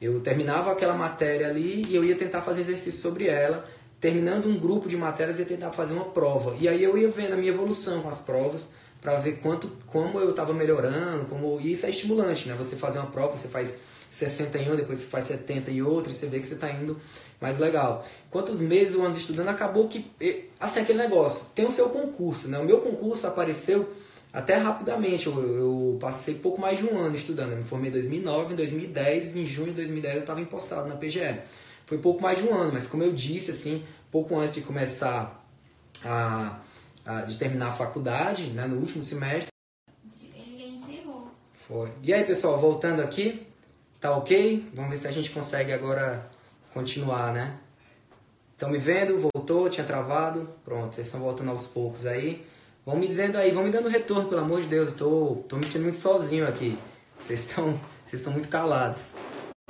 [0.00, 3.68] Eu terminava aquela matéria ali e eu ia tentar fazer exercício sobre ela.
[4.00, 6.56] Terminando um grupo de matérias, eu ia tentar fazer uma prova.
[6.60, 8.68] E aí eu ia vendo a minha evolução com as provas
[9.00, 11.26] para ver quanto, como eu estava melhorando.
[11.26, 11.60] Como...
[11.60, 12.54] E isso é estimulante, né?
[12.54, 13.82] Você fazer uma prova, você faz
[14.14, 17.00] 61, depois você faz 70 e outra, e você vê que você está indo
[17.40, 18.06] mais legal.
[18.30, 20.06] Quantos meses ou anos estudando, acabou que,
[20.58, 22.58] assim, aquele negócio, tem o seu concurso, né?
[22.58, 23.92] O meu concurso apareceu
[24.32, 27.92] até rapidamente, eu, eu passei pouco mais de um ano estudando, eu me formei em
[27.92, 31.40] 2009, em 2010, em junho de 2010 eu estava empossado na PGE.
[31.86, 35.44] Foi pouco mais de um ano, mas como eu disse, assim, pouco antes de começar
[36.04, 36.58] a,
[37.04, 39.52] a de terminar a faculdade, né, no último semestre.
[40.34, 41.28] Ele encerrou.
[41.68, 41.90] Foi.
[42.02, 43.46] E aí, pessoal, voltando aqui,
[44.04, 44.68] Tá ok?
[44.74, 46.28] Vamos ver se a gente consegue agora
[46.74, 47.54] continuar, né?
[48.52, 49.18] Estão me vendo?
[49.18, 49.66] Voltou?
[49.70, 50.46] Tinha travado?
[50.62, 52.44] Pronto, vocês estão voltando aos poucos aí.
[52.84, 54.90] Vão me dizendo aí, vão me dando retorno, pelo amor de Deus.
[54.90, 56.78] Eu tô, tô me sentindo muito sozinho aqui.
[57.18, 59.14] Vocês estão, vocês estão muito calados.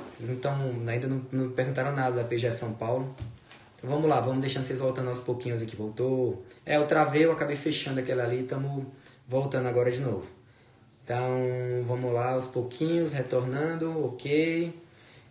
[0.05, 3.15] Vocês não ainda não, não perguntaram nada da PGE São Paulo.
[3.77, 5.77] Então vamos lá, vamos deixando vocês voltando aos pouquinhos aqui.
[5.77, 6.43] Voltou.
[6.65, 8.41] É, eu travei, eu acabei fechando aquela ali.
[8.41, 8.83] Estamos
[9.25, 10.34] voltando agora de novo.
[11.05, 14.73] Então, vamos lá aos pouquinhos, retornando, ok.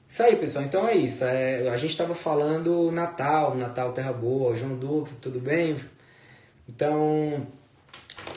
[0.08, 0.64] Isso aí, pessoal.
[0.64, 1.24] Então é isso.
[1.24, 5.76] É, a gente estava falando Natal, Natal Terra Boa, João Duque, tudo bem?
[6.68, 7.44] Então,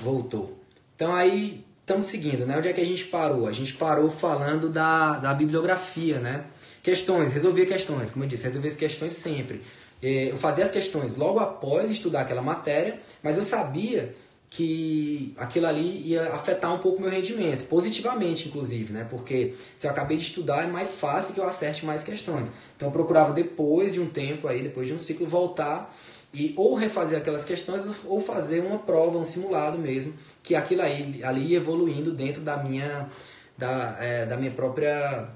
[0.02, 0.58] voltou.
[0.96, 2.58] Então aí, estamos seguindo, né?
[2.58, 3.48] Onde é que a gente parou?
[3.48, 6.46] A gente parou falando da, da bibliografia, né?
[6.82, 9.62] Questões, resolver questões, como eu disse, resolver as questões sempre.
[10.02, 14.16] É, eu fazia as questões logo após estudar aquela matéria, mas eu sabia
[14.50, 19.06] que aquilo ali ia afetar um pouco meu rendimento, positivamente inclusive, né?
[19.10, 22.50] Porque se eu acabei de estudar é mais fácil que eu acerte mais questões.
[22.76, 25.94] Então eu procurava depois de um tempo aí, depois de um ciclo voltar
[26.34, 31.22] e ou refazer aquelas questões ou fazer uma prova, um simulado mesmo, que aquilo aí
[31.24, 33.10] ali evoluindo dentro da minha
[33.58, 35.30] da, é, da minha própria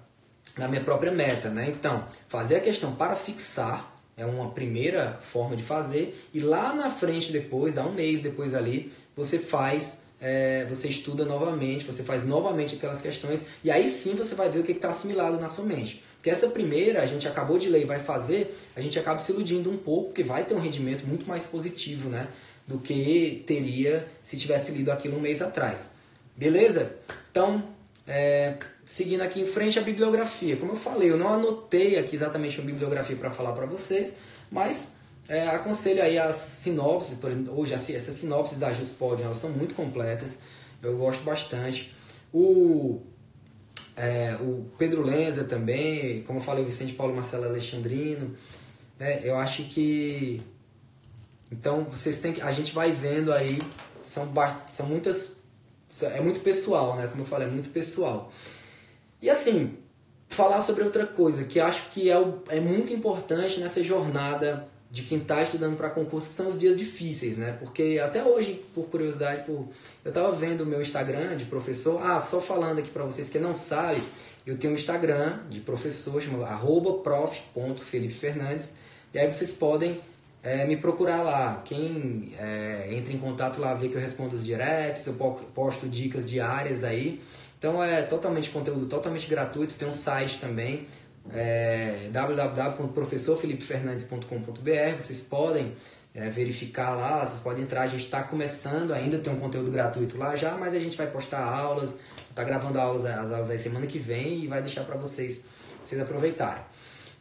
[0.57, 1.69] da minha própria meta, né?
[1.69, 3.90] Então, fazer a questão para fixar
[4.21, 8.53] é uma primeira forma de fazer e lá na frente depois, dá um mês depois
[8.53, 14.13] ali, você faz, é, você estuda novamente, você faz novamente aquelas questões e aí sim
[14.13, 16.03] você vai ver o que está assimilado na sua mente.
[16.17, 19.31] Porque essa primeira, a gente acabou de ler e vai fazer, a gente acaba se
[19.31, 22.27] iludindo um pouco, porque vai ter um rendimento muito mais positivo, né?
[22.67, 25.95] Do que teria se tivesse lido aquilo um mês atrás.
[26.37, 26.95] Beleza?
[27.31, 27.63] Então,
[28.05, 30.57] é, seguindo aqui em frente a bibliografia.
[30.57, 34.17] Como eu falei, eu não anotei aqui exatamente uma bibliografia para falar para vocês,
[34.51, 34.93] mas
[35.27, 39.75] é, aconselho aí as sinopses, por exemplo, hoje essas sinopses da JustPod, elas são muito
[39.75, 40.39] completas,
[40.81, 41.93] eu gosto bastante.
[42.33, 43.01] O,
[43.95, 48.35] é, o Pedro Lenza também, como eu falei, o Vicente Paulo Marcelo Alexandrino,
[48.99, 50.41] né, eu acho que
[51.51, 53.59] então vocês têm que a gente vai vendo aí
[54.05, 54.31] são
[54.67, 55.37] são muitas
[56.03, 57.07] é muito pessoal, né?
[57.07, 58.31] Como eu falei, é muito pessoal.
[59.21, 59.77] E assim,
[60.27, 62.15] falar sobre outra coisa que acho que é,
[62.49, 66.77] é muito importante nessa jornada de quem está estudando para concurso, que são os dias
[66.77, 67.55] difíceis, né?
[67.57, 69.69] Porque até hoje, por curiosidade, por...
[70.03, 72.01] eu estava vendo o meu Instagram de professor.
[72.03, 74.03] Ah, só falando aqui para vocês que não sabem,
[74.45, 76.45] eu tenho um Instagram de professor, chama
[77.03, 78.75] prof.felipefernandes.
[79.13, 79.97] E aí vocês podem
[80.43, 81.61] é, me procurar lá.
[81.63, 85.13] Quem é, entra em contato lá, vê que eu respondo os directs, eu
[85.53, 87.21] posto dicas diárias aí.
[87.61, 90.87] Então é totalmente conteúdo totalmente gratuito, tem um site também,
[91.31, 94.95] é, www.professorfelipefernandes.com.br.
[94.99, 95.73] Vocês podem
[96.11, 97.83] é, verificar lá, vocês podem entrar.
[97.83, 101.05] A gente está começando ainda, tem um conteúdo gratuito lá já, mas a gente vai
[101.05, 101.99] postar aulas,
[102.31, 105.45] está gravando aulas, as aulas aí semana que vem e vai deixar para vocês,
[105.85, 106.63] vocês aproveitarem.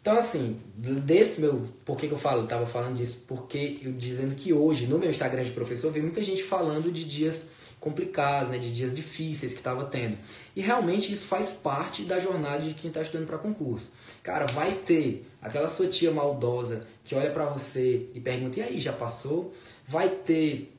[0.00, 1.68] Então, assim, desse meu.
[1.85, 2.44] Por que, que eu falo?
[2.44, 6.00] Eu tava falando disso porque eu dizendo que hoje, no meu Instagram de professor, vi
[6.00, 10.19] muita gente falando de dias complicados, né, de dias difíceis que estava tendo.
[10.55, 13.93] E realmente isso faz parte da jornada de quem está estudando para concurso.
[14.23, 18.81] Cara, vai ter aquela sua tia maldosa que olha para você e pergunta: "E aí,
[18.81, 19.55] já passou?"
[19.88, 20.73] Vai ter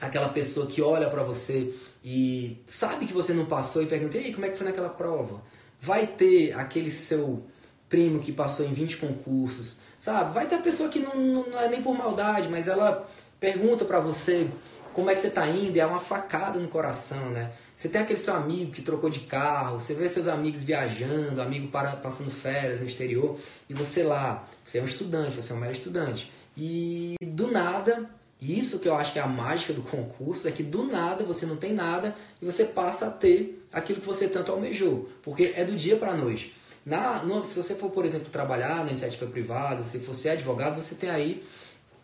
[0.00, 4.24] aquela pessoa que olha para você e sabe que você não passou e pergunta: "E
[4.24, 5.42] aí, como é que foi naquela prova?"
[5.80, 7.44] Vai ter aquele seu
[7.88, 10.32] primo que passou em 20 concursos, sabe?
[10.34, 14.48] Vai ter pessoa que não, não é nem por maldade, mas ela pergunta para você
[14.96, 17.52] como é que você tá indo, é uma facada no coração, né?
[17.76, 21.68] Você tem aquele seu amigo que trocou de carro, você vê seus amigos viajando, amigo
[21.68, 25.58] para, passando férias no exterior, e você lá, você é um estudante, você é um
[25.58, 26.32] mero estudante.
[26.56, 28.08] E do nada,
[28.40, 31.44] isso que eu acho que é a mágica do concurso, é que do nada você
[31.44, 35.62] não tem nada e você passa a ter aquilo que você tanto almejou, porque é
[35.62, 36.56] do dia para a noite.
[36.86, 40.80] Na, no, se você for, por exemplo, trabalhar na iniciativa privada, se for ser advogado,
[40.80, 41.44] você tem aí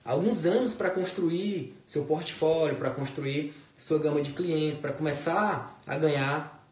[0.05, 5.97] alguns anos para construir seu portfólio, para construir sua gama de clientes, para começar a
[5.97, 6.67] ganhar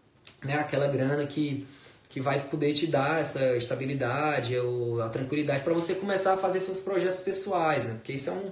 [0.44, 1.66] né, aquela grana que,
[2.08, 6.60] que vai poder te dar essa estabilidade ou a tranquilidade para você começar a fazer
[6.60, 7.94] seus projetos pessoais, né?
[7.94, 8.50] Porque isso é um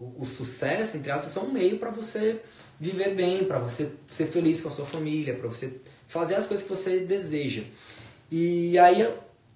[0.00, 2.40] o, o sucesso entre aspas é um meio para você
[2.80, 6.66] viver bem, para você ser feliz com a sua família, para você fazer as coisas
[6.66, 7.62] que você deseja.
[8.30, 9.06] E aí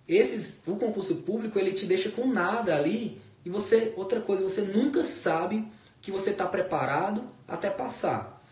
[0.07, 4.63] esses o concurso público ele te deixa com nada ali e você, outra coisa, você
[4.63, 5.67] nunca sabe
[6.01, 8.43] que você está preparado até passar.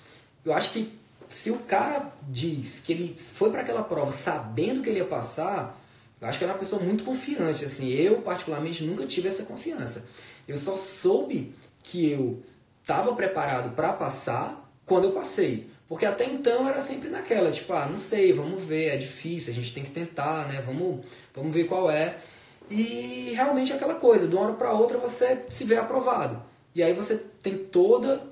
[0.44, 4.90] Eu acho que se o cara diz que ele foi para aquela prova sabendo que
[4.90, 5.78] ele ia passar,
[6.20, 7.64] eu acho que ele é uma pessoa muito confiante.
[7.64, 10.08] Assim, eu particularmente nunca tive essa confiança.
[10.46, 12.42] Eu só soube que eu
[12.82, 15.70] estava preparado para passar quando eu passei.
[15.88, 19.54] Porque até então era sempre naquela, tipo, ah, não sei, vamos ver, é difícil, a
[19.54, 20.62] gente tem que tentar, né?
[20.64, 22.16] Vamos, vamos ver qual é.
[22.72, 26.42] E realmente é aquela coisa, de uma hora para outra você se vê aprovado.
[26.74, 28.22] E aí você tem toda.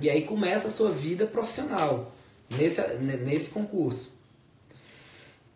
[0.00, 2.10] E aí começa a sua vida profissional
[2.50, 4.10] nesse, nesse concurso.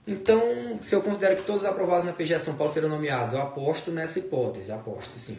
[0.06, 3.40] Então, se eu considero que todos os aprovados na PGA São Paulo serão nomeados, eu
[3.40, 5.38] aposto nessa hipótese, aposto sim.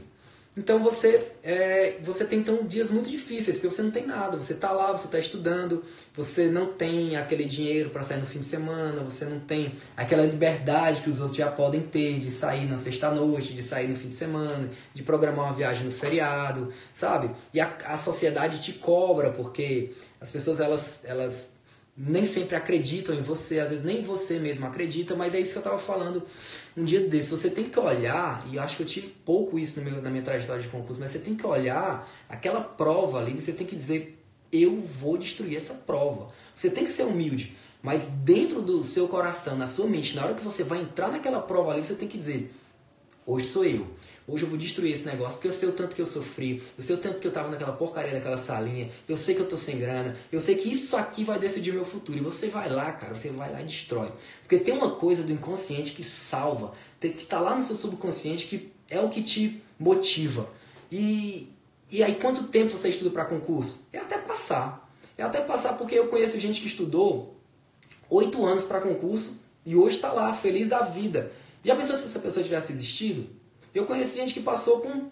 [0.58, 4.54] Então você, é, você tem então dias muito difíceis, porque você não tem nada, você
[4.54, 5.84] está lá, você está estudando,
[6.16, 10.24] você não tem aquele dinheiro para sair no fim de semana, você não tem aquela
[10.24, 14.08] liberdade que os outros já podem ter de sair na sexta-noite, de sair no fim
[14.08, 17.32] de semana, de programar uma viagem no feriado, sabe?
[17.54, 19.92] E a, a sociedade te cobra, porque
[20.22, 21.55] as pessoas elas, elas
[21.98, 25.60] nem sempre acreditam em você, às vezes nem você mesmo acredita, mas é isso que
[25.60, 26.24] eu estava falando
[26.76, 29.80] um dia desse, você tem que olhar, e eu acho que eu tive pouco isso
[29.80, 33.54] meu, na minha trajetória de concurso, mas você tem que olhar aquela prova ali, você
[33.54, 36.28] tem que dizer, eu vou destruir essa prova.
[36.54, 40.34] Você tem que ser humilde, mas dentro do seu coração, na sua mente, na hora
[40.34, 42.54] que você vai entrar naquela prova ali, você tem que dizer,
[43.26, 43.88] hoje sou eu.
[44.28, 46.84] Hoje eu vou destruir esse negócio, porque eu sei o tanto que eu sofri, eu
[46.84, 49.56] sei o tanto que eu tava naquela porcaria daquela salinha, eu sei que eu tô
[49.56, 52.18] sem grana, eu sei que isso aqui vai decidir meu futuro.
[52.18, 54.12] E você vai lá, cara, você vai lá e destrói.
[54.42, 58.72] Porque tem uma coisa do inconsciente que salva, que tá lá no seu subconsciente que
[58.90, 60.50] é o que te motiva.
[60.92, 61.52] E,
[61.92, 63.88] e aí, quanto tempo você estuda para concurso?
[63.94, 64.92] É até passar.
[65.16, 67.36] É até passar porque eu conheço gente que estudou
[68.10, 71.32] oito anos para concurso e hoje está lá, feliz da vida.
[71.64, 73.28] Já pensou se essa pessoa tivesse existido?
[73.76, 75.10] Eu conheço gente que passou com,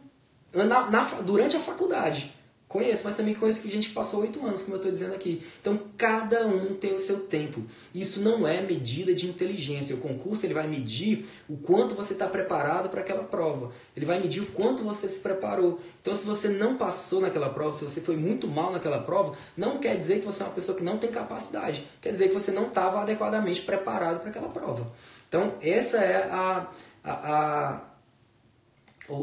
[0.54, 2.34] na, na, durante a faculdade.
[2.74, 5.46] Conheço, mas também conheço gente que passou oito anos, como eu estou dizendo aqui.
[5.62, 7.62] Então, cada um tem o seu tempo.
[7.94, 9.96] Isso não é medida de inteligência.
[9.96, 13.72] O concurso ele vai medir o quanto você está preparado para aquela prova.
[13.96, 15.80] Ele vai medir o quanto você se preparou.
[16.02, 19.78] Então, se você não passou naquela prova, se você foi muito mal naquela prova, não
[19.78, 21.88] quer dizer que você é uma pessoa que não tem capacidade.
[22.02, 24.92] Quer dizer que você não estava adequadamente preparado para aquela prova.
[25.30, 26.68] Então, essa é a,
[27.04, 27.93] a, a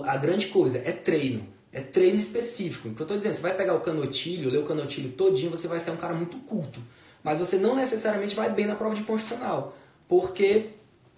[0.05, 1.47] a grande coisa é treino.
[1.73, 2.89] É treino específico.
[2.89, 5.69] O que eu estou dizendo, você vai pegar o canotilho, ler o canotilho todinho, você
[5.69, 6.81] vai ser um cara muito culto.
[7.23, 9.77] Mas você não necessariamente vai bem na prova de constitucional.
[10.09, 10.71] Porque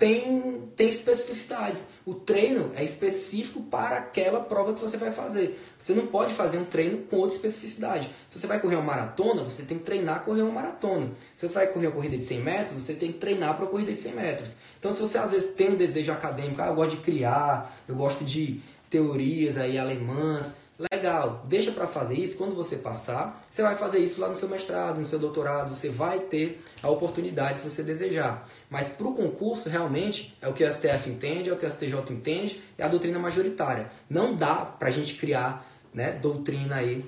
[0.03, 1.91] tem, tem especificidades.
[2.05, 5.65] O treino é específico para aquela prova que você vai fazer.
[5.79, 8.11] Você não pode fazer um treino com outra especificidade.
[8.27, 11.12] Se você vai correr uma maratona, você tem que treinar a correr uma maratona.
[11.37, 13.69] Se você vai correr uma corrida de 100 metros, você tem que treinar para a
[13.69, 14.55] corrida de 100 metros.
[14.77, 17.95] Então, se você às vezes tem um desejo acadêmico, ah, eu gosto de criar, eu
[17.95, 18.61] gosto de
[18.91, 22.37] teorias aí alemãs, legal, deixa para fazer isso.
[22.37, 25.89] Quando você passar, você vai fazer isso lá no seu mestrado, no seu doutorado, você
[25.89, 28.49] vai ter a oportunidade se você desejar.
[28.69, 31.71] Mas para o concurso, realmente, é o que o STF entende, é o que o
[31.71, 33.91] STJ entende, é a doutrina majoritária.
[34.09, 37.05] Não dá para a gente criar né, doutrina aí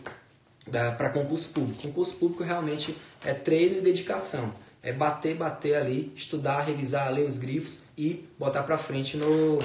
[0.96, 1.82] para concurso público.
[1.82, 4.52] Concurso público realmente é treino e dedicação
[4.84, 9.58] é bater, bater ali, estudar, revisar, ler os grifos e botar para frente no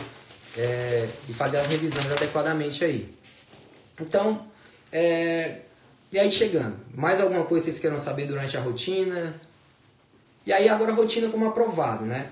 [0.57, 3.13] é, e fazer as revisões adequadamente aí.
[3.99, 4.45] Então,
[4.91, 5.61] é,
[6.11, 9.39] e aí chegando, mais alguma coisa vocês queiram saber durante a rotina?
[10.45, 12.31] E aí agora a rotina como aprovado, né?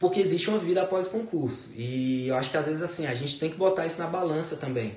[0.00, 1.70] Porque existe uma vida após concurso.
[1.76, 4.56] E eu acho que às vezes assim, a gente tem que botar isso na balança
[4.56, 4.96] também.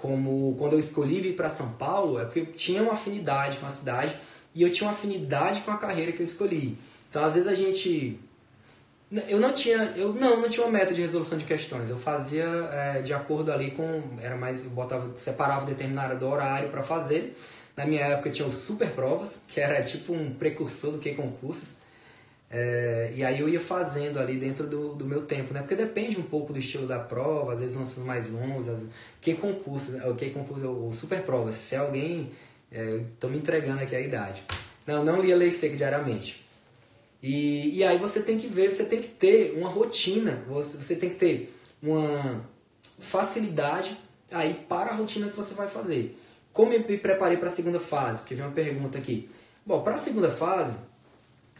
[0.00, 3.66] Como quando eu escolhi vir para São Paulo, é porque eu tinha uma afinidade com
[3.66, 4.16] a cidade
[4.54, 6.76] e eu tinha uma afinidade com a carreira que eu escolhi.
[7.08, 8.18] Então, às vezes a gente
[9.28, 11.90] Eu não tinha, eu não, não tinha uma meta de resolução de questões.
[11.90, 16.84] Eu fazia é, de acordo ali com, era mais, eu botava, separava determinado horário para
[16.84, 17.36] fazer.
[17.76, 21.78] Na minha época tinha os super provas, que era tipo um precursor do que concursos.
[22.48, 25.60] É, e aí eu ia fazendo ali dentro do, do meu tempo, né?
[25.60, 28.84] Porque depende um pouco do estilo da prova, às vezes ser mais longos, as,
[29.20, 31.56] que concursos, o que concurso, o super provas.
[31.56, 32.30] Se alguém,
[32.70, 34.44] é, tô me entregando aqui a idade.
[34.86, 36.44] Não, não lia lei seca diariamente.
[37.22, 40.96] E, e aí você tem que ver, você tem que ter uma rotina, você, você
[40.96, 42.44] tem que ter uma
[42.98, 43.98] facilidade
[44.30, 46.18] aí para a rotina que você vai fazer.
[46.52, 48.20] Como eu me preparei para a segunda fase?
[48.20, 49.28] Porque vem uma pergunta aqui.
[49.64, 50.78] Bom, para a segunda fase,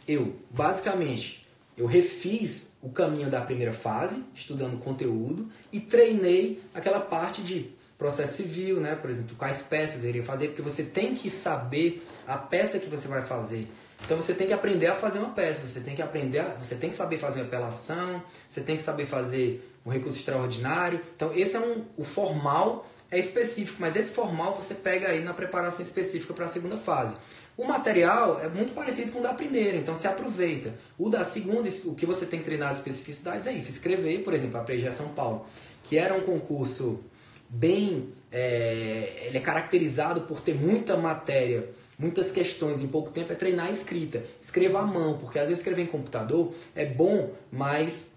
[0.07, 1.41] eu basicamente
[1.77, 8.37] eu refiz o caminho da primeira fase, estudando conteúdo, e treinei aquela parte de processo
[8.37, 8.95] civil, né?
[8.95, 12.89] Por exemplo, quais peças eu iria fazer, porque você tem que saber a peça que
[12.89, 13.67] você vai fazer.
[14.03, 16.75] Então você tem que aprender a fazer uma peça, você tem que aprender, a, você
[16.75, 21.01] tem que saber fazer apelação, você tem que saber fazer um recurso extraordinário.
[21.15, 25.33] Então esse é um, o formal é específico, mas esse formal você pega aí na
[25.33, 27.15] preparação específica para a segunda fase.
[27.57, 30.73] O material é muito parecido com o da primeira, então se aproveita.
[30.97, 34.33] O da segunda, o que você tem que treinar as especificidades é isso, escrever, por
[34.33, 35.45] exemplo, a PGE São Paulo,
[35.83, 37.01] que era um concurso
[37.49, 41.69] bem, é, ele é caracterizado por ter muita matéria
[42.01, 44.23] muitas questões em pouco tempo é treinar a escrita.
[44.39, 48.15] Escreva à mão, porque às vezes escrever em computador é bom, mas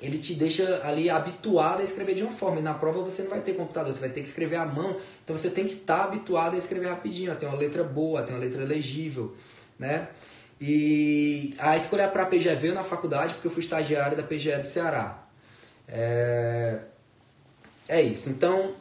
[0.00, 2.60] ele te deixa ali habituado a escrever de uma forma.
[2.60, 4.96] E na prova você não vai ter computador, você vai ter que escrever à mão.
[5.22, 8.20] Então você tem que estar tá habituado a escrever rapidinho, a ter uma letra boa,
[8.20, 9.36] a ter uma letra legível,
[9.78, 10.08] né?
[10.58, 14.56] E a escolha para a PGE veio na faculdade porque eu fui estagiário da PGE
[14.56, 15.26] do Ceará.
[15.86, 16.80] É,
[17.86, 18.30] é isso.
[18.30, 18.74] Então,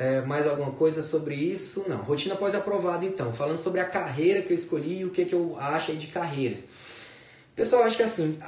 [0.00, 1.84] é, mais alguma coisa sobre isso?
[1.86, 1.98] Não.
[1.98, 3.34] Rotina pós-aprovada, então.
[3.34, 6.68] Falando sobre a carreira que eu escolhi e o que, que eu acho de carreiras.
[7.54, 8.38] Pessoal, acho que assim,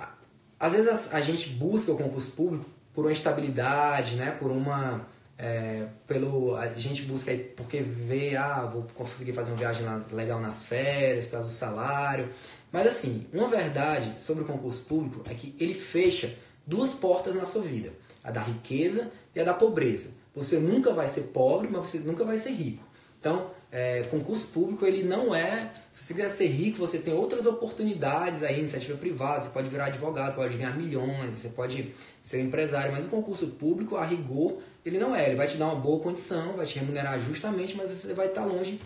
[0.58, 4.30] às vezes a, a gente busca o concurso público por uma estabilidade, né?
[4.30, 5.06] Por uma...
[5.36, 10.40] É, pelo, a gente busca aí porque vê, ah, vou conseguir fazer uma viagem legal
[10.40, 12.30] nas férias, por causa do salário.
[12.70, 16.34] Mas assim, uma verdade sobre o concurso público é que ele fecha
[16.66, 17.92] duas portas na sua vida.
[18.24, 20.21] A da riqueza e a da pobreza.
[20.34, 22.82] Você nunca vai ser pobre, mas você nunca vai ser rico.
[23.20, 25.70] Então, é, concurso público ele não é.
[25.90, 29.86] Se você quiser ser rico, você tem outras oportunidades aí, iniciativa privada, você pode virar
[29.86, 34.98] advogado, pode ganhar milhões, você pode ser empresário, mas o concurso público, a rigor, ele
[34.98, 35.26] não é.
[35.26, 38.44] Ele vai te dar uma boa condição, vai te remunerar justamente, mas você vai estar
[38.44, 38.80] longe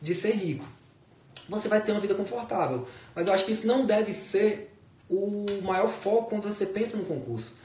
[0.00, 0.64] de ser rico.
[1.48, 2.86] Você vai ter uma vida confortável.
[3.14, 4.72] Mas eu acho que isso não deve ser
[5.08, 7.58] o maior foco quando você pensa no concurso.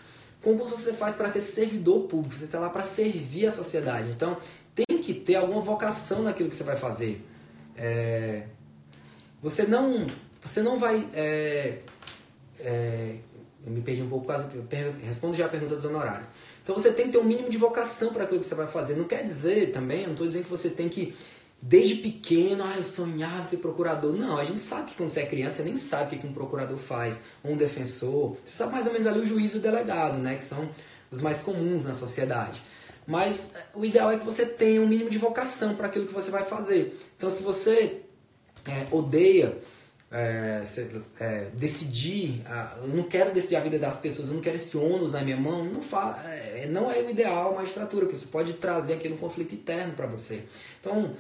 [0.46, 4.12] Concurso você faz para ser servidor público, você está lá para servir a sociedade.
[4.12, 4.38] Então,
[4.76, 7.20] tem que ter alguma vocação naquilo que você vai fazer.
[7.76, 8.44] É,
[9.42, 10.06] você não,
[10.40, 11.10] você não vai.
[11.16, 11.80] É,
[12.60, 13.16] é,
[13.66, 14.32] eu me perdi um pouco,
[15.04, 16.28] respondo já a pergunta dos honorários.
[16.62, 18.96] Então você tem que ter um mínimo de vocação para aquilo que você vai fazer.
[18.96, 21.16] Não quer dizer também, não estou dizendo que você tem que
[21.68, 24.14] desde pequeno, ah, eu sonhava ser procurador.
[24.14, 26.34] Não, a gente sabe que quando você é criança, você nem sabe o que um
[26.34, 28.38] procurador faz, ou um defensor.
[28.46, 30.70] Você sabe mais ou menos ali o juiz e o delegado, né, que são
[31.10, 32.62] os mais comuns na sociedade.
[33.08, 36.30] Mas o ideal é que você tenha um mínimo de vocação para aquilo que você
[36.30, 37.00] vai fazer.
[37.18, 38.02] Então, se você
[38.68, 39.58] é, odeia
[40.12, 40.62] é,
[41.20, 42.44] é, decidir,
[42.82, 45.38] eu não quero decidir a vida das pessoas, eu não quero esse ônus na minha
[45.38, 46.24] mão, não, fa,
[46.70, 50.06] não é o ideal a magistratura, porque isso pode trazer aquele um conflito interno para
[50.06, 50.44] você.
[50.80, 51.16] Então,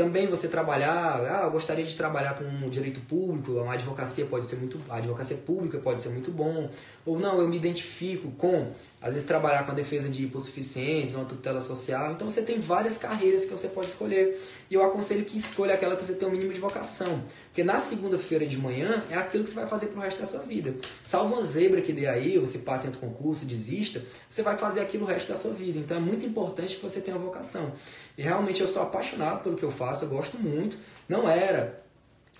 [0.00, 4.56] também você trabalhar, ah, eu gostaria de trabalhar com direito público, uma advocacia pode ser
[4.56, 6.70] muito, a advocacia pública pode ser muito bom,
[7.04, 8.72] ou não, eu me identifico com
[9.02, 12.12] às vezes trabalhar com a defesa de hipossuficientes, uma tutela social.
[12.12, 14.38] Então você tem várias carreiras que você pode escolher.
[14.70, 17.22] E eu aconselho que escolha aquela que você tem o um mínimo de vocação.
[17.46, 20.40] Porque na segunda-feira de manhã é aquilo que você vai fazer pro resto da sua
[20.40, 20.74] vida.
[21.02, 25.04] Salvo uma zebra que dê aí, você passe entre concurso, desista, você vai fazer aquilo
[25.04, 25.78] o resto da sua vida.
[25.78, 27.72] Então é muito importante que você tenha uma vocação.
[28.18, 30.76] E realmente eu sou apaixonado pelo que eu faço, eu gosto muito.
[31.08, 31.82] Não era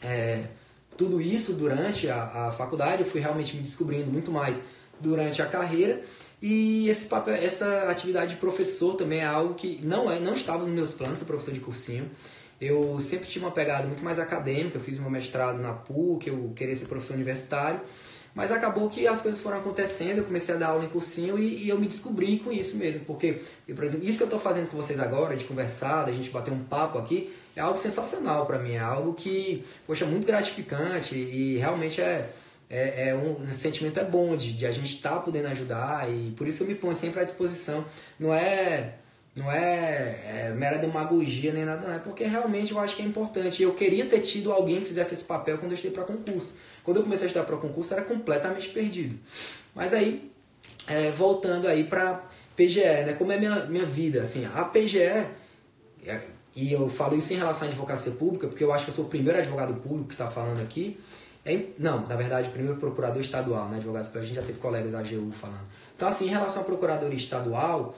[0.02, 0.44] é,
[0.94, 4.62] tudo isso durante a, a faculdade, eu fui realmente me descobrindo muito mais
[5.00, 6.02] durante a carreira.
[6.42, 10.64] E esse papel, essa atividade de professor também é algo que não, é, não estava
[10.64, 12.10] nos meus planos, ser professor de cursinho.
[12.60, 16.52] Eu sempre tive uma pegada muito mais acadêmica, eu fiz meu mestrado na PUC, eu
[16.54, 17.80] queria ser professor universitário,
[18.34, 21.64] mas acabou que as coisas foram acontecendo, eu comecei a dar aula em cursinho e,
[21.64, 23.40] e eu me descobri com isso mesmo, porque,
[23.74, 26.52] por exemplo, isso que eu estou fazendo com vocês agora, de conversar, da gente bater
[26.52, 31.56] um papo aqui, é algo sensacional para mim, é algo que, poxa, muito gratificante e
[31.56, 32.30] realmente é,
[32.70, 36.08] é, é um, um sentimento é bom de, de a gente estar tá podendo ajudar
[36.08, 37.84] e por isso que eu me ponho sempre à disposição.
[38.18, 38.94] Não é
[39.34, 41.94] não é, é, mera demagogia nem nada, não.
[41.94, 43.62] É porque realmente eu acho que é importante.
[43.62, 46.56] Eu queria ter tido alguém que fizesse esse papel quando eu estudei para concurso.
[46.82, 49.18] Quando eu comecei a estudar para concurso, era completamente perdido.
[49.74, 50.30] Mas aí,
[50.86, 52.22] é, voltando aí para
[52.56, 53.14] PGE, né?
[53.16, 55.28] Como é minha, minha vida, assim, a PGE, é,
[56.54, 59.04] e eu falo isso em relação à advocacia pública, porque eu acho que eu sou
[59.04, 60.98] o primeiro advogado público que está falando aqui.
[61.44, 63.76] É, não, na verdade, primeiro procurador estadual, né?
[63.76, 65.66] Advogados, a gente já teve colegas da AGU falando.
[65.96, 67.94] Então, assim, em relação à procuradoria estadual,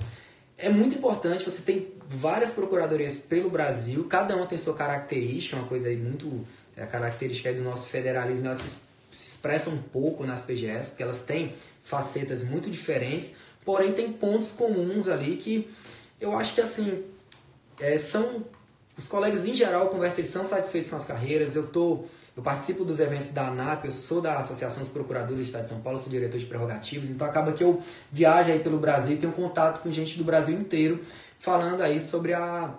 [0.56, 5.66] é muito importante, você tem várias procuradorias pelo Brasil, cada uma tem sua característica, uma
[5.66, 6.46] coisa aí muito.
[6.76, 8.78] É característica aí do nosso federalismo, elas se,
[9.10, 14.52] se expressam um pouco nas PGS, porque elas têm facetas muito diferentes, porém tem pontos
[14.52, 15.68] comuns ali que
[16.18, 17.04] eu acho que assim
[17.78, 18.44] é, são
[18.96, 21.56] os colegas em geral conversam, eles são satisfeitos com as carreiras.
[21.56, 22.04] Eu tô
[22.36, 25.68] eu participo dos eventos da ANAP, eu sou da Associação dos Procuradores do Estado de
[25.68, 29.18] São Paulo, sou diretor de prerrogativas, então acaba que eu viajo aí pelo Brasil e
[29.18, 31.04] tenho contato com gente do Brasil inteiro
[31.38, 32.72] falando aí sobre a.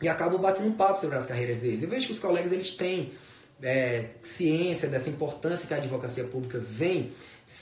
[0.00, 1.82] e acabo batendo papo sobre as carreiras deles.
[1.82, 3.12] Eu vejo que os colegas eles têm
[3.60, 7.12] é, ciência dessa importância que a advocacia pública vem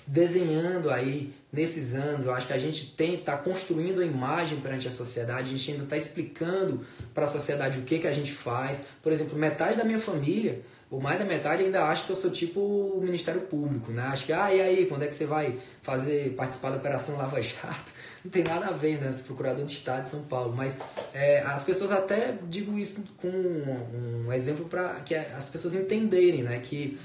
[0.07, 2.27] desenhando aí nesses anos.
[2.27, 5.71] Eu acho que a gente tem está construindo a imagem perante a sociedade, a gente
[5.71, 8.83] ainda está explicando para a sociedade o que, que a gente faz.
[9.03, 10.61] Por exemplo, metade da minha família
[10.93, 14.03] ou mais da metade ainda acha que eu sou tipo o Ministério Público, né?
[14.03, 17.41] Acho que, ah, e aí, quando é que você vai fazer, participar da Operação Lava
[17.41, 17.91] Jato?
[18.23, 19.09] Não tem nada a ver, né?
[19.09, 20.55] Esse procurador de Estado de São Paulo.
[20.55, 20.77] Mas
[21.15, 26.43] é, as pessoas até, digo isso com um, um exemplo para que as pessoas entenderem,
[26.43, 26.61] né?
[26.63, 26.99] Que,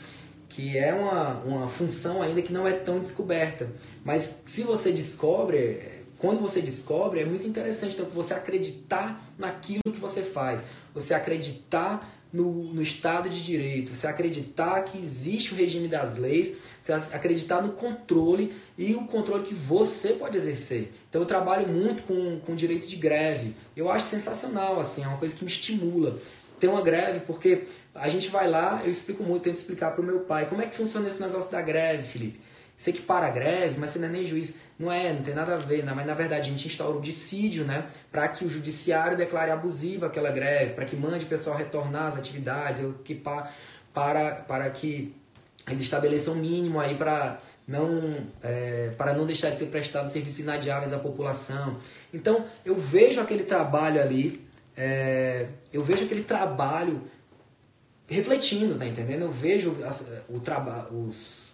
[0.49, 3.69] que é uma, uma função ainda que não é tão descoberta.
[4.03, 7.93] Mas se você descobre, quando você descobre, é muito interessante.
[7.93, 10.59] Então, você acreditar naquilo que você faz.
[10.93, 16.55] Você acreditar no, no Estado de Direito, você acreditar que existe o regime das leis,
[16.81, 20.93] você acreditar no controle e o controle que você pode exercer.
[21.09, 23.55] Então eu trabalho muito com, com direito de greve.
[23.75, 26.19] Eu acho sensacional, assim, é uma coisa que me estimula.
[26.59, 27.63] Ter uma greve, porque
[27.93, 30.67] a gente vai lá, eu explico muito, tento explicar para o meu pai como é
[30.67, 32.39] que funciona esse negócio da greve, Felipe.
[32.77, 34.55] Você que para a greve, mas você não é nem juiz.
[34.77, 35.91] Não é, não tem nada a ver, né?
[35.95, 37.87] mas na verdade a gente instaura o dissídio, né?
[38.11, 42.17] Para que o judiciário declare abusiva aquela greve, para que mande o pessoal retornar às
[42.17, 43.51] atividades, que para,
[43.91, 45.15] para, para que
[45.67, 50.39] eles estabeleçam um mínimo aí para não é, para não deixar de ser prestado serviços
[50.39, 51.77] inadiáveis à população.
[52.13, 57.01] Então eu vejo aquele trabalho ali, é, eu vejo aquele trabalho
[58.07, 59.23] refletindo, tá entendendo?
[59.23, 61.46] Eu vejo as, o trabalho, os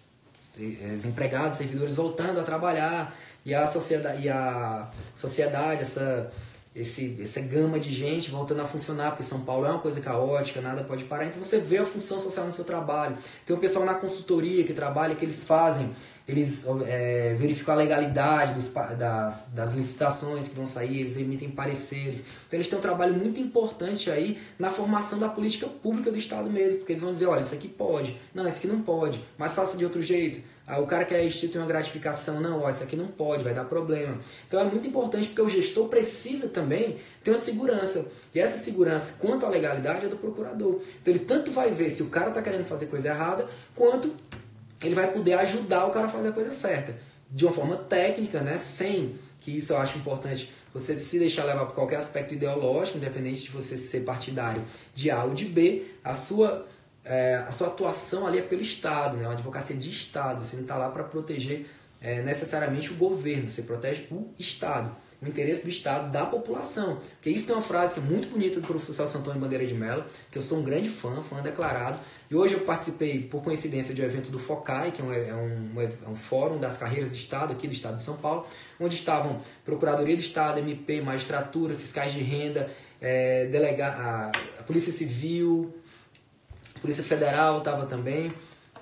[1.04, 6.32] empregados, servidores voltando a trabalhar e a sociedade, e a sociedade essa,
[6.74, 10.60] esse, essa gama de gente voltando a funcionar, porque São Paulo é uma coisa caótica,
[10.60, 11.26] nada pode parar.
[11.26, 13.16] Então você vê a função social no seu trabalho.
[13.44, 15.94] Tem o pessoal na consultoria que trabalha, que eles fazem
[16.26, 22.20] eles é, verificam a legalidade dos, das, das licitações que vão sair, eles emitem pareceres.
[22.46, 26.48] Então eles têm um trabalho muito importante aí na formação da política pública do Estado
[26.50, 29.52] mesmo, porque eles vão dizer, olha, isso aqui pode, não, isso aqui não pode, mas
[29.52, 30.42] faça de outro jeito.
[30.66, 33.64] Aí o cara quer instituir uma gratificação, não, ó, isso aqui não pode, vai dar
[33.64, 34.18] problema.
[34.48, 38.06] Então é muito importante porque o gestor precisa também ter uma segurança.
[38.34, 40.80] E essa segurança, quanto à legalidade, é do procurador.
[41.02, 43.46] Então ele tanto vai ver se o cara está querendo fazer coisa errada,
[43.76, 44.10] quanto
[44.84, 46.96] ele vai poder ajudar o cara a fazer a coisa certa.
[47.30, 48.58] De uma forma técnica, né?
[48.58, 53.42] Sem, que isso eu acho importante, você se deixar levar por qualquer aspecto ideológico, independente
[53.42, 54.62] de você ser partidário
[54.94, 56.66] de A ou de B, a sua,
[57.04, 59.24] é, a sua atuação ali é pelo Estado, né?
[59.24, 60.44] uma advocacia de Estado.
[60.44, 61.66] Você não está lá para proteger
[62.00, 64.94] é, necessariamente o governo, você protege o Estado
[65.26, 67.00] o interesse do Estado, da população.
[67.14, 69.74] Porque isso tem uma frase que é muito bonita do professor Celso Antônio Bandeira de
[69.74, 71.98] Mello, que eu sou um grande fã, fã declarado,
[72.30, 75.34] e hoje eu participei, por coincidência, de um evento do FOCAI, que é um, é
[75.34, 78.46] um, é um fórum das carreiras de Estado aqui do Estado de São Paulo,
[78.80, 82.70] onde estavam Procuradoria do Estado, MP, Magistratura, Fiscais de Renda,
[83.00, 85.74] é, delega a, a Polícia Civil,
[86.84, 88.30] Polícia Federal estava também.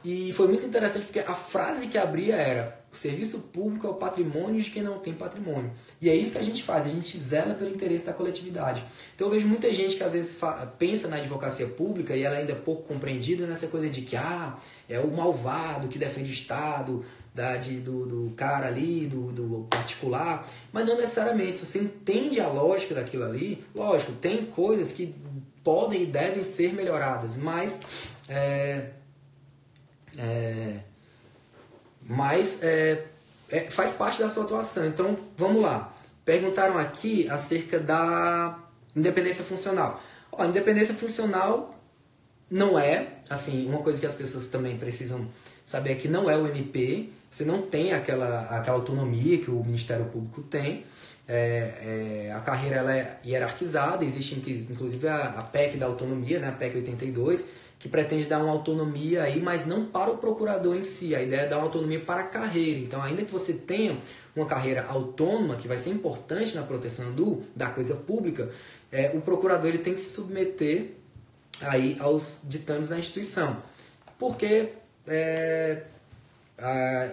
[0.04, 3.94] E foi muito interessante porque a frase que abria era: o serviço público é o
[3.94, 5.70] patrimônio de quem não tem patrimônio.
[6.02, 8.84] E é isso que a gente faz, a gente zela pelo interesse da coletividade.
[9.14, 10.36] Então eu vejo muita gente que às vezes
[10.76, 14.58] pensa na advocacia pública e ela ainda é pouco compreendida nessa coisa de que ah,
[14.88, 19.66] é o malvado que defende o Estado, da, de, do, do cara ali, do, do
[19.70, 21.58] particular, mas não necessariamente.
[21.58, 25.14] Se você entende a lógica daquilo ali, lógico, tem coisas que
[25.62, 27.80] podem e devem ser melhoradas, mas
[28.28, 28.86] é,
[30.18, 30.80] é,
[32.02, 33.06] mas é,
[33.48, 34.84] é, faz parte da sua atuação.
[34.86, 35.91] Então, vamos lá.
[36.24, 38.58] Perguntaram aqui acerca da
[38.94, 40.00] independência funcional.
[40.30, 41.78] Ó, independência funcional
[42.50, 45.26] não é, assim, uma coisa que as pessoas também precisam
[45.64, 49.64] saber é que não é o MP, você não tem aquela, aquela autonomia que o
[49.64, 50.84] Ministério Público tem.
[51.26, 54.34] é, é, a carreira ela é hierarquizada, existe
[54.70, 57.46] inclusive a, a PEC da autonomia, né, a PEC 82,
[57.82, 61.16] que pretende dar uma autonomia aí, mas não para o procurador em si.
[61.16, 62.78] A ideia é dar uma autonomia para a carreira.
[62.78, 63.98] Então, ainda que você tenha
[64.36, 68.48] uma carreira autônoma, que vai ser importante na proteção do, da coisa pública,
[68.92, 70.92] é, o procurador ele tem que se submeter
[71.60, 73.56] aí aos ditames da instituição.
[74.16, 74.68] Porque
[75.08, 75.82] é,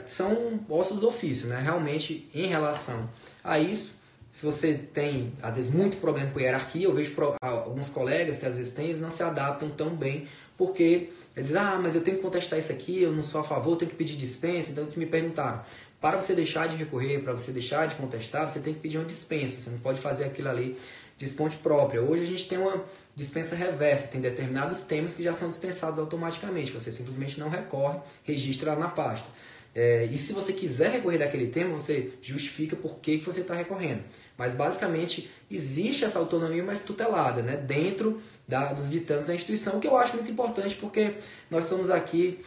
[0.06, 1.60] são ossos do ofício, né?
[1.60, 3.10] Realmente, em relação
[3.44, 3.96] a isso,
[4.30, 8.56] se você tem, às vezes, muito problema com hierarquia, eu vejo alguns colegas que às
[8.56, 10.28] vezes têm, eles não se adaptam tão bem
[10.60, 13.44] porque eles dizem, ah, mas eu tenho que contestar isso aqui, eu não sou a
[13.46, 14.72] favor, eu tenho que pedir dispensa.
[14.72, 15.64] Então eles me perguntaram,
[16.02, 19.06] para você deixar de recorrer, para você deixar de contestar, você tem que pedir uma
[19.06, 20.78] dispensa, você não pode fazer aquilo ali
[21.18, 22.02] de fonte própria.
[22.02, 22.84] Hoje a gente tem uma
[23.16, 28.74] dispensa reversa, tem determinados temas que já são dispensados automaticamente, você simplesmente não recorre, registra
[28.74, 29.28] lá na pasta.
[29.74, 33.54] É, e se você quiser recorrer daquele tema, você justifica por que, que você está
[33.54, 34.04] recorrendo.
[34.38, 37.56] Mas basicamente existe essa autonomia mais tutelada, né?
[37.56, 41.14] dentro da, dos ditames da instituição, que eu acho muito importante porque
[41.52, 42.44] nós somos aqui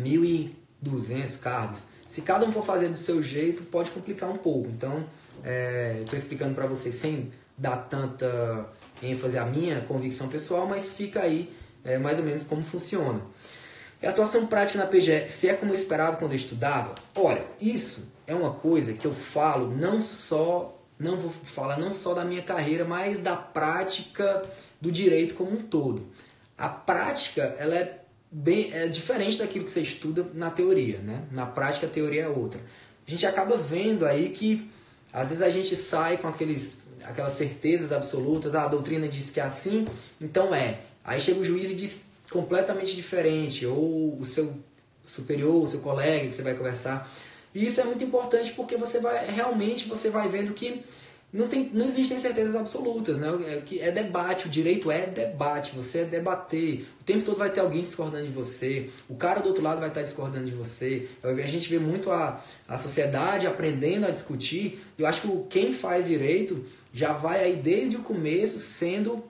[0.00, 1.84] 1.200 cargos.
[2.08, 4.68] Se cada um for fazer do seu jeito, pode complicar um pouco.
[4.70, 5.04] Então,
[5.44, 8.66] é, estou explicando para vocês sem dar tanta
[9.02, 11.54] ênfase à minha convicção pessoal, mas fica aí
[11.84, 13.20] é, mais ou menos como funciona.
[14.02, 16.94] E a atuação prática na PGE, se é como eu esperava quando eu estudava?
[17.14, 22.12] Olha, isso é uma coisa que eu falo não só, não vou falar não só
[22.12, 24.44] da minha carreira, mas da prática
[24.80, 26.06] do direito como um todo.
[26.56, 31.24] A prática ela é bem é diferente daquilo que você estuda na teoria, né?
[31.32, 32.60] Na prática a teoria é outra.
[33.08, 34.70] A gente acaba vendo aí que
[35.12, 39.40] às vezes a gente sai com aqueles aquelas certezas absolutas, ah, a doutrina diz que
[39.40, 39.88] é assim,
[40.20, 40.80] então é.
[41.02, 44.54] Aí chega o juiz e diz completamente diferente, ou o seu
[45.02, 47.10] superior, o seu colega que você vai conversar.
[47.54, 50.84] E isso é muito importante porque você vai realmente você vai vendo que
[51.32, 53.28] não, tem, não existem certezas absolutas, né?
[53.46, 56.86] É, que é debate, o direito é debate, você é debater.
[57.00, 59.88] O tempo todo vai ter alguém discordando de você, o cara do outro lado vai
[59.88, 61.08] estar discordando de você.
[61.22, 64.84] A gente vê muito a, a sociedade aprendendo a discutir.
[64.98, 69.22] Eu acho que quem faz direito já vai aí desde o começo sendo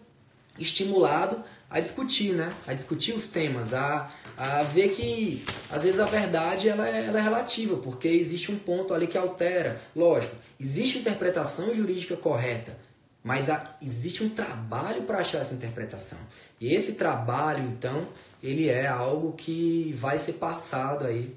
[0.59, 2.51] estimulado a discutir, né?
[2.67, 4.11] A discutir os temas, a,
[4.43, 8.59] a ver que às vezes a verdade ela é, ela é relativa, porque existe um
[8.59, 9.79] ponto ali que altera.
[9.95, 12.75] Lógico, existe interpretação jurídica correta,
[13.23, 13.49] mas
[13.83, 16.19] existe um trabalho para achar essa interpretação.
[16.59, 18.09] E esse trabalho, então,
[18.43, 21.37] ele é algo que vai ser passado aí,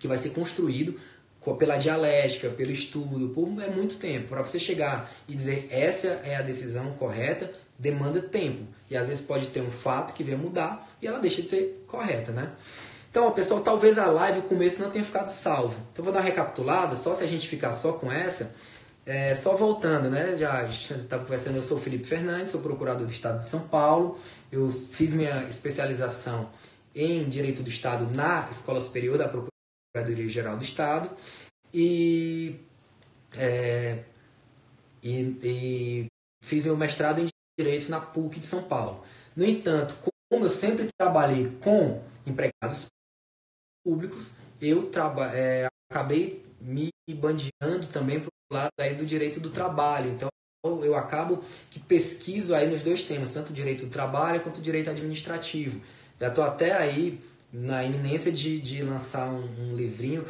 [0.00, 0.98] que vai ser construído
[1.58, 4.28] pela dialética, pelo estudo, por é muito tempo.
[4.28, 8.64] Para você chegar e dizer essa é a decisão correta, demanda tempo.
[8.90, 11.84] E às vezes pode ter um fato que vem mudar e ela deixa de ser
[11.88, 12.52] correta, né?
[13.10, 15.76] Então, pessoal, talvez a live, o começo não tenha ficado salvo.
[15.92, 18.54] Então, vou dar uma recapitulada, só se a gente ficar só com essa.
[19.04, 20.36] É, só voltando, né?
[20.36, 24.18] Já estava conversando, eu sou o Felipe Fernandes, sou procurador do Estado de São Paulo.
[24.50, 26.48] Eu fiz minha especialização
[26.94, 31.10] em Direito do Estado na Escola Superior da Procuradoria Geral do Estado.
[31.74, 32.60] E,
[33.36, 34.04] é,
[35.02, 36.06] e, e
[36.44, 37.28] fiz meu mestrado em
[37.58, 39.04] Direito na PUC de São Paulo.
[39.34, 39.94] No entanto,
[40.32, 42.86] como eu sempre trabalhei com empregados
[43.84, 44.90] públicos, eu
[45.34, 50.10] é, acabei me bandeando também para o lado aí do direito do trabalho.
[50.10, 50.30] Então,
[50.64, 54.62] eu acabo que pesquiso aí nos dois temas, tanto o direito do trabalho quanto o
[54.62, 55.82] direito administrativo.
[56.18, 57.20] Já estou até aí
[57.52, 60.24] na iminência de, de lançar um, um livrinho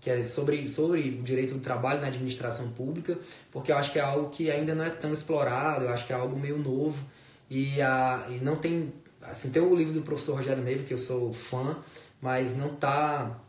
[0.00, 3.16] que é sobre, sobre o direito do trabalho na administração pública,
[3.52, 6.12] porque eu acho que é algo que ainda não é tão explorado, eu acho que
[6.12, 7.06] é algo meio novo
[7.48, 8.92] e, a, e não tem...
[9.24, 11.76] Assim, tem o livro do professor Rogério Neve, que eu sou fã,
[12.20, 13.40] mas não está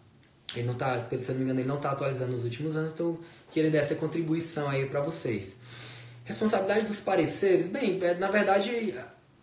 [0.55, 3.17] ele não tá, se não me engano, ele não está atualizando nos últimos anos, então
[3.51, 5.59] queria dar essa contribuição aí para vocês.
[6.23, 8.95] Responsabilidade dos pareceres, bem, é, na verdade,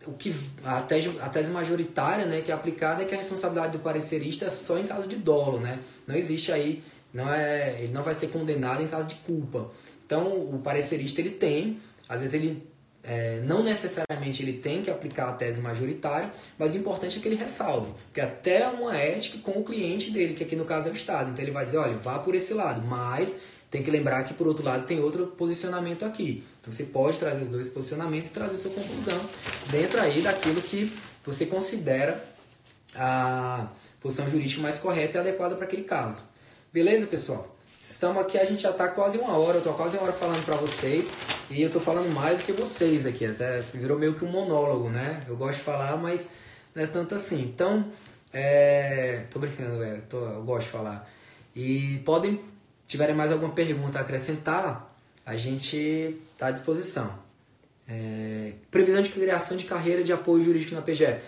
[0.06, 3.72] o que a tese, a tese majoritária, né, que é aplicada é que a responsabilidade
[3.72, 5.78] do parecerista é só em caso de dolo, né?
[6.06, 9.70] Não existe aí, não é, ele não vai ser condenado em caso de culpa.
[10.04, 12.66] Então, o parecerista ele tem, às vezes ele
[13.04, 17.26] é, não necessariamente ele tem que aplicar a tese majoritária, mas o importante é que
[17.26, 20.92] ele ressalve, porque até uma ética com o cliente dele, que aqui no caso é
[20.92, 21.30] o Estado.
[21.30, 23.38] Então ele vai dizer, olha, vá por esse lado, mas
[23.70, 26.44] tem que lembrar que por outro lado tem outro posicionamento aqui.
[26.60, 29.18] Então você pode trazer os dois posicionamentos e trazer sua conclusão
[29.70, 30.92] dentro aí daquilo que
[31.24, 32.24] você considera
[32.94, 33.66] a
[34.00, 36.20] posição jurídica mais correta e adequada para aquele caso.
[36.72, 37.56] Beleza, pessoal?
[37.80, 40.44] Estamos aqui, a gente já está quase uma hora, eu estou quase uma hora falando
[40.44, 41.10] para vocês
[41.52, 44.88] e eu estou falando mais do que vocês aqui, até virou meio que um monólogo,
[44.88, 45.22] né?
[45.28, 46.30] Eu gosto de falar, mas
[46.74, 47.42] não é tanto assim.
[47.42, 47.92] Então,
[48.32, 49.24] é...
[49.30, 50.16] tô brincando, tô...
[50.18, 51.10] eu gosto de falar.
[51.54, 52.40] E podem,
[52.86, 54.96] tiverem mais alguma pergunta a acrescentar,
[55.26, 57.20] a gente está à disposição.
[57.86, 61.18] É, previsão de criação de carreira de apoio jurídico na PGE.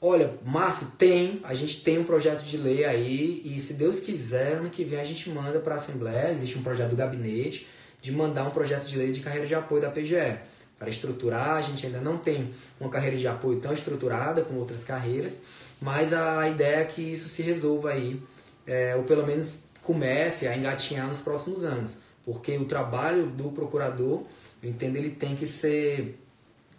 [0.00, 4.54] Olha, Márcio, tem, a gente tem um projeto de lei aí e se Deus quiser,
[4.54, 7.66] ano que vem a gente manda para a Assembleia, existe um projeto do gabinete
[8.02, 10.38] de mandar um projeto de lei de carreira de apoio da PGE.
[10.78, 14.84] Para estruturar, a gente ainda não tem uma carreira de apoio tão estruturada como outras
[14.84, 15.44] carreiras,
[15.80, 18.20] mas a ideia é que isso se resolva aí,
[18.66, 24.24] é, ou pelo menos comece a engatinhar nos próximos anos, porque o trabalho do procurador,
[24.60, 26.18] eu entendo, ele tem que ser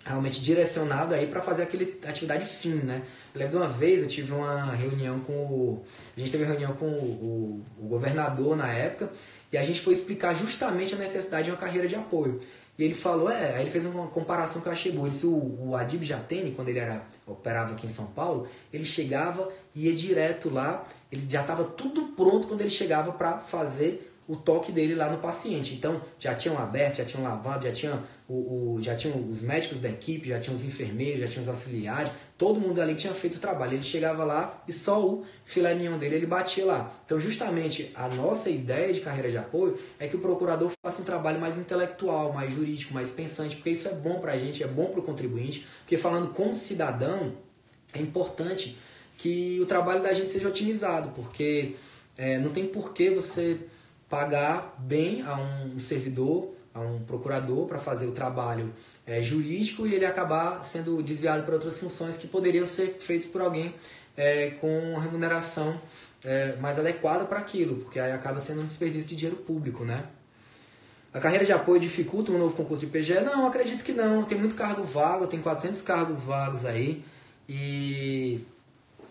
[0.05, 3.03] realmente direcionado aí para fazer aquele atividade fim, né?
[3.33, 6.49] Eu lembro de uma vez eu tive uma reunião com o, a gente teve uma
[6.49, 9.09] reunião com o, o, o governador na época
[9.53, 12.41] e a gente foi explicar justamente a necessidade de uma carreira de apoio.
[12.75, 15.05] E ele falou, é, aí ele fez uma comparação que eu achei boa.
[15.05, 18.83] Ele disse, o, o Adib Jatene, quando ele era, operava aqui em São Paulo, ele
[18.83, 24.11] chegava e ia direto lá, ele já estava tudo pronto quando ele chegava para fazer
[24.27, 25.75] o toque dele lá no paciente.
[25.75, 28.01] Então, já tinham aberto, já tinham lavado, já tinham,
[28.33, 31.49] o, o, já tinham os médicos da equipe, já tinham os enfermeiros, já tinham os
[31.49, 33.73] auxiliares, todo mundo ali tinha feito o trabalho.
[33.73, 36.99] Ele chegava lá e só o filé mignon dele ele batia lá.
[37.05, 41.05] Então, justamente, a nossa ideia de carreira de apoio é que o procurador faça um
[41.05, 44.67] trabalho mais intelectual, mais jurídico, mais pensante, porque isso é bom para a gente, é
[44.67, 47.33] bom para o contribuinte, porque falando como cidadão,
[47.93, 48.75] é importante
[49.15, 51.75] que o trabalho da gente seja otimizado, porque
[52.17, 53.59] é, não tem por que você
[54.09, 58.73] pagar bem a um servidor, a um procurador para fazer o trabalho
[59.05, 63.41] é, jurídico e ele acabar sendo desviado para outras funções que poderiam ser feitas por
[63.41, 63.75] alguém
[64.15, 65.79] é, com remuneração
[66.23, 70.03] é, mais adequada para aquilo, porque aí acaba sendo um desperdício de dinheiro público, né?
[71.13, 73.19] A carreira de apoio dificulta um novo concurso de PGE?
[73.19, 74.23] Não, acredito que não.
[74.23, 77.05] Tem muito cargo vago, tem 400 cargos vagos aí
[77.47, 78.43] e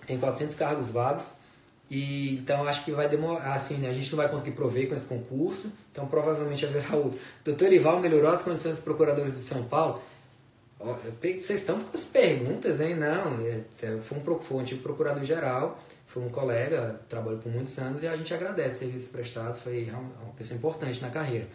[0.04, 1.26] tem 400 cargos vagos.
[1.88, 3.88] E, então acho que vai demorar, assim, né?
[3.88, 7.20] a gente não vai conseguir prover com esse concurso, então provavelmente haverá outro.
[7.44, 10.02] Doutor Ival melhorou as condições dos procuradores de São Paulo.
[11.20, 12.96] Vocês estão com as perguntas, hein?
[12.96, 17.78] Não, é, é, foi um, foi um antigo procurador-geral, foi um colega, trabalhou por muitos
[17.78, 21.46] anos e a gente agradece serviços prestados, foi uma pessoa importante na carreira.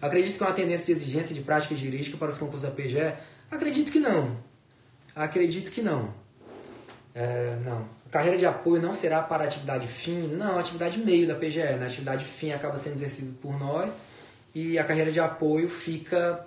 [0.00, 3.14] Acredito que uma tendência de exigência de prática jurídica para os concursos da PGE?
[3.50, 4.36] Acredito que não.
[5.16, 6.14] Acredito que não.
[7.14, 11.58] É, não carreira de apoio não será para atividade fim, não, atividade meio da PGE,
[11.58, 11.86] né?
[11.86, 13.96] Atividade fim acaba sendo exercida por nós
[14.54, 16.46] e a carreira de apoio fica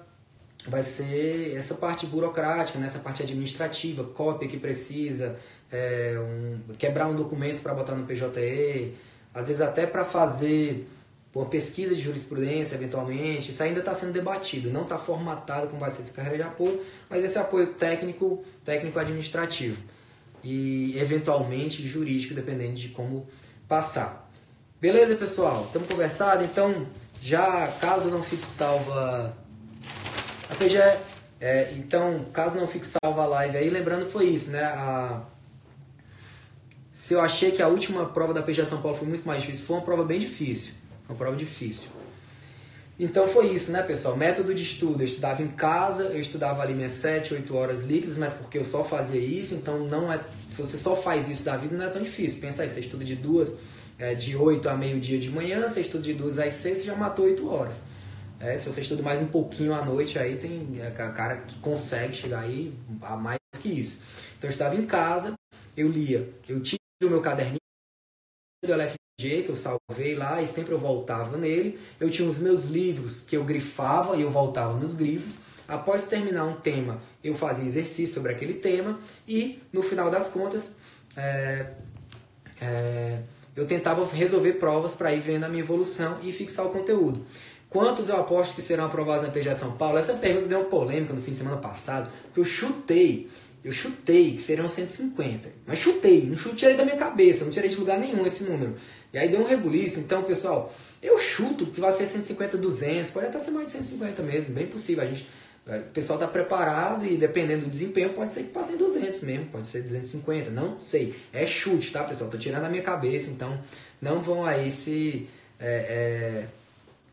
[0.68, 2.86] vai ser essa parte burocrática, né?
[2.86, 5.40] essa parte administrativa, cópia que precisa,
[5.72, 8.94] é, um, quebrar um documento para botar no PJE,
[9.34, 10.88] às vezes até para fazer
[11.34, 15.90] uma pesquisa de jurisprudência, eventualmente, isso ainda está sendo debatido, não está formatado como vai
[15.90, 19.82] ser essa carreira de apoio, mas esse apoio técnico, técnico administrativo
[20.44, 23.28] e eventualmente jurídico, dependendo de como
[23.68, 24.30] passar.
[24.80, 25.66] Beleza, pessoal?
[25.66, 26.44] Estamos conversado?
[26.44, 26.88] Então,
[27.22, 29.36] já caso não fique salva
[30.50, 30.80] a PGE,
[31.40, 34.64] é, então, caso não fique salva a live aí, lembrando foi isso, né?
[34.64, 35.22] A,
[36.92, 39.66] se eu achei que a última prova da PGE São Paulo foi muito mais difícil,
[39.66, 40.74] foi uma prova bem difícil.
[41.08, 41.90] Uma prova difícil.
[43.00, 44.16] Então foi isso, né, pessoal?
[44.16, 45.02] Método de estudo.
[45.02, 48.64] Eu estudava em casa, eu estudava ali minhas 7, 8 horas líquidas, mas porque eu
[48.64, 50.20] só fazia isso, então não é.
[50.48, 52.40] Se você só faz isso da vida, não é tão difícil.
[52.40, 53.58] Pensa aí, você estuda de duas,
[53.98, 56.96] é, de 8 a meio-dia de manhã, você estuda de duas às 6, você já
[56.96, 57.82] matou 8 horas.
[58.40, 62.16] É, se você estuda mais um pouquinho à noite, aí tem é, cara que consegue
[62.16, 64.02] chegar aí a mais que isso.
[64.38, 65.34] Então eu estava em casa,
[65.78, 67.58] eu lia, eu tinha o meu caderninho
[68.66, 68.96] do LF
[69.30, 71.80] que eu salvei lá e sempre eu voltava nele.
[72.00, 75.40] Eu tinha os meus livros que eu grifava e eu voltava nos grifos.
[75.68, 80.76] Após terminar um tema, eu fazia exercício sobre aquele tema e no final das contas
[81.16, 81.68] é,
[82.62, 83.20] é,
[83.56, 87.26] eu tentava resolver provas para ir vendo a minha evolução e fixar o conteúdo.
[87.70, 89.98] Quantos eu aposto que serão aprovados na PGA São Paulo?
[89.98, 93.30] Essa pergunta deu uma polêmica no fim de semana passado, que eu chutei
[93.64, 95.50] eu chutei que seriam 150.
[95.68, 98.76] Mas chutei, não chutei da minha cabeça, não tirei de lugar nenhum esse número.
[99.14, 100.00] E aí deu um rebuliço.
[100.00, 104.22] Então, pessoal, eu chuto que vai ser 150, 200, pode até ser mais de 150
[104.22, 105.04] mesmo, bem possível.
[105.04, 105.28] A gente,
[105.68, 109.22] é, o pessoal está preparado e dependendo do desempenho, pode ser que passe em 200
[109.24, 111.16] mesmo, pode ser 250, não sei.
[111.34, 112.30] É chute, tá, pessoal?
[112.30, 113.60] Tô tirando a minha cabeça, então
[114.02, 115.28] não vão aí se.
[115.60, 116.46] É, é,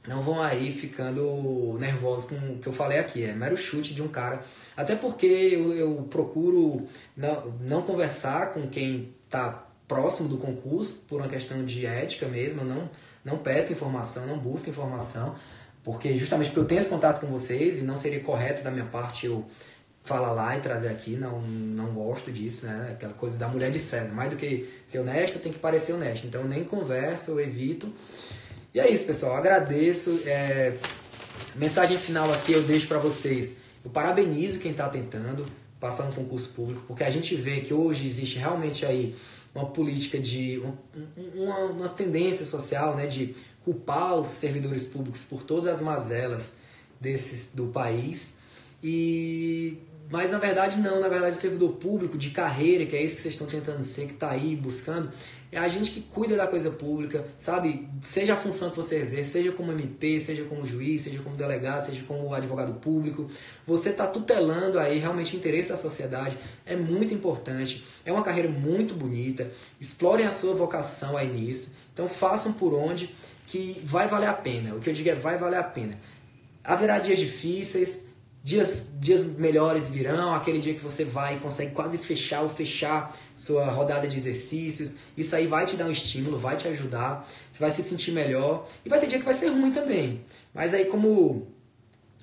[0.07, 3.25] não vão aí ficando nervosos com o que eu falei aqui.
[3.25, 4.43] É mero chute de um cara.
[4.75, 11.21] Até porque eu, eu procuro não, não conversar com quem está próximo do concurso, por
[11.21, 12.89] uma questão de ética mesmo, não,
[13.25, 15.35] não peço informação, não busco informação,
[15.83, 18.85] porque justamente porque eu tenho esse contato com vocês e não seria correto da minha
[18.85, 19.47] parte eu
[20.05, 22.93] falar lá e trazer aqui, não, não gosto disso, né?
[22.93, 26.27] Aquela coisa da mulher de César, mais do que ser honesto, tem que parecer honesto.
[26.27, 27.93] Então eu nem converso, eu evito.
[28.73, 30.23] E é isso, pessoal, agradeço.
[30.25, 30.77] É...
[31.55, 33.57] Mensagem final aqui eu deixo para vocês.
[33.85, 35.45] Eu parabenizo quem está tentando
[35.79, 39.15] passar no concurso público, porque a gente vê que hoje existe realmente aí
[39.55, 40.63] uma política de
[41.35, 43.35] uma, uma tendência social, né, de
[43.65, 46.57] culpar os servidores públicos por todas as mazelas
[47.01, 48.37] desses do país.
[48.83, 49.79] E
[50.11, 53.23] mas na verdade não, na verdade o servidor público de carreira, que é isso que
[53.23, 55.13] vocês estão tentando ser, que está aí buscando,
[55.51, 57.89] é a gente que cuida da coisa pública, sabe?
[58.03, 61.87] Seja a função que você exerce, seja como MP, seja como juiz, seja como delegado,
[61.87, 63.31] seja como advogado público,
[63.67, 66.37] você está tutelando aí realmente o interesse da sociedade,
[66.67, 69.51] é muito importante, é uma carreira muito bonita,
[69.81, 73.15] explorem a sua vocação aí nisso, então façam por onde
[73.47, 75.99] que vai valer a pena, o que eu digo é vai valer a pena.
[76.63, 78.08] Haverá dias difíceis,
[78.49, 83.15] Dias, dias melhores virão, aquele dia que você vai e consegue quase fechar ou fechar
[83.37, 84.95] sua rodada de exercícios.
[85.15, 88.67] Isso aí vai te dar um estímulo, vai te ajudar, você vai se sentir melhor.
[88.87, 90.25] E vai ter dia que vai ser ruim também.
[90.55, 91.47] Mas aí, como,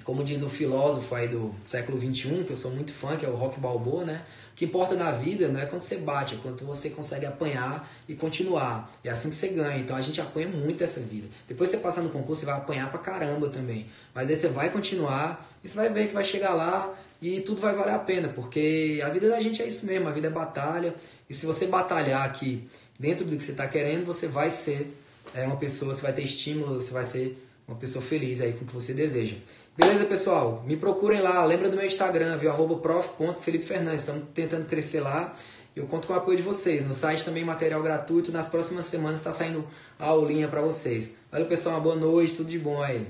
[0.04, 3.30] como diz o filósofo aí do século XXI, que eu sou muito fã, que é
[3.30, 4.26] o Rock Balboa, né?
[4.56, 7.92] O que importa na vida não é quando você bate, é quando você consegue apanhar
[8.08, 8.90] e continuar.
[9.04, 9.82] É assim que você ganha.
[9.82, 11.28] Então a gente apanha muito essa vida.
[11.46, 13.88] Depois você passar no concurso, você vai apanhar pra caramba também.
[14.14, 17.60] Mas aí você vai continuar e você vai ver que vai chegar lá e tudo
[17.60, 20.32] vai valer a pena, porque a vida da gente é isso mesmo, a vida é
[20.32, 20.96] batalha.
[21.30, 22.66] E se você batalhar aqui
[22.98, 24.98] dentro do que você está querendo, você vai ser
[25.34, 28.64] é, uma pessoa, você vai ter estímulo, você vai ser uma pessoa feliz aí com
[28.64, 29.36] o que você deseja.
[29.78, 30.64] Beleza, pessoal?
[30.66, 32.50] Me procurem lá, lembra do meu Instagram, viu?
[32.50, 34.02] Arroba prof.felipefernandes.
[34.02, 35.36] Estamos tentando crescer lá.
[35.76, 36.88] Eu conto com o apoio de vocês.
[36.88, 38.32] No site também material gratuito.
[38.32, 39.68] Nas próximas semanas está saindo
[40.00, 41.16] a aulinha para vocês.
[41.30, 41.76] Valeu, pessoal.
[41.76, 42.36] Uma boa noite.
[42.36, 43.06] Tudo de bom aí.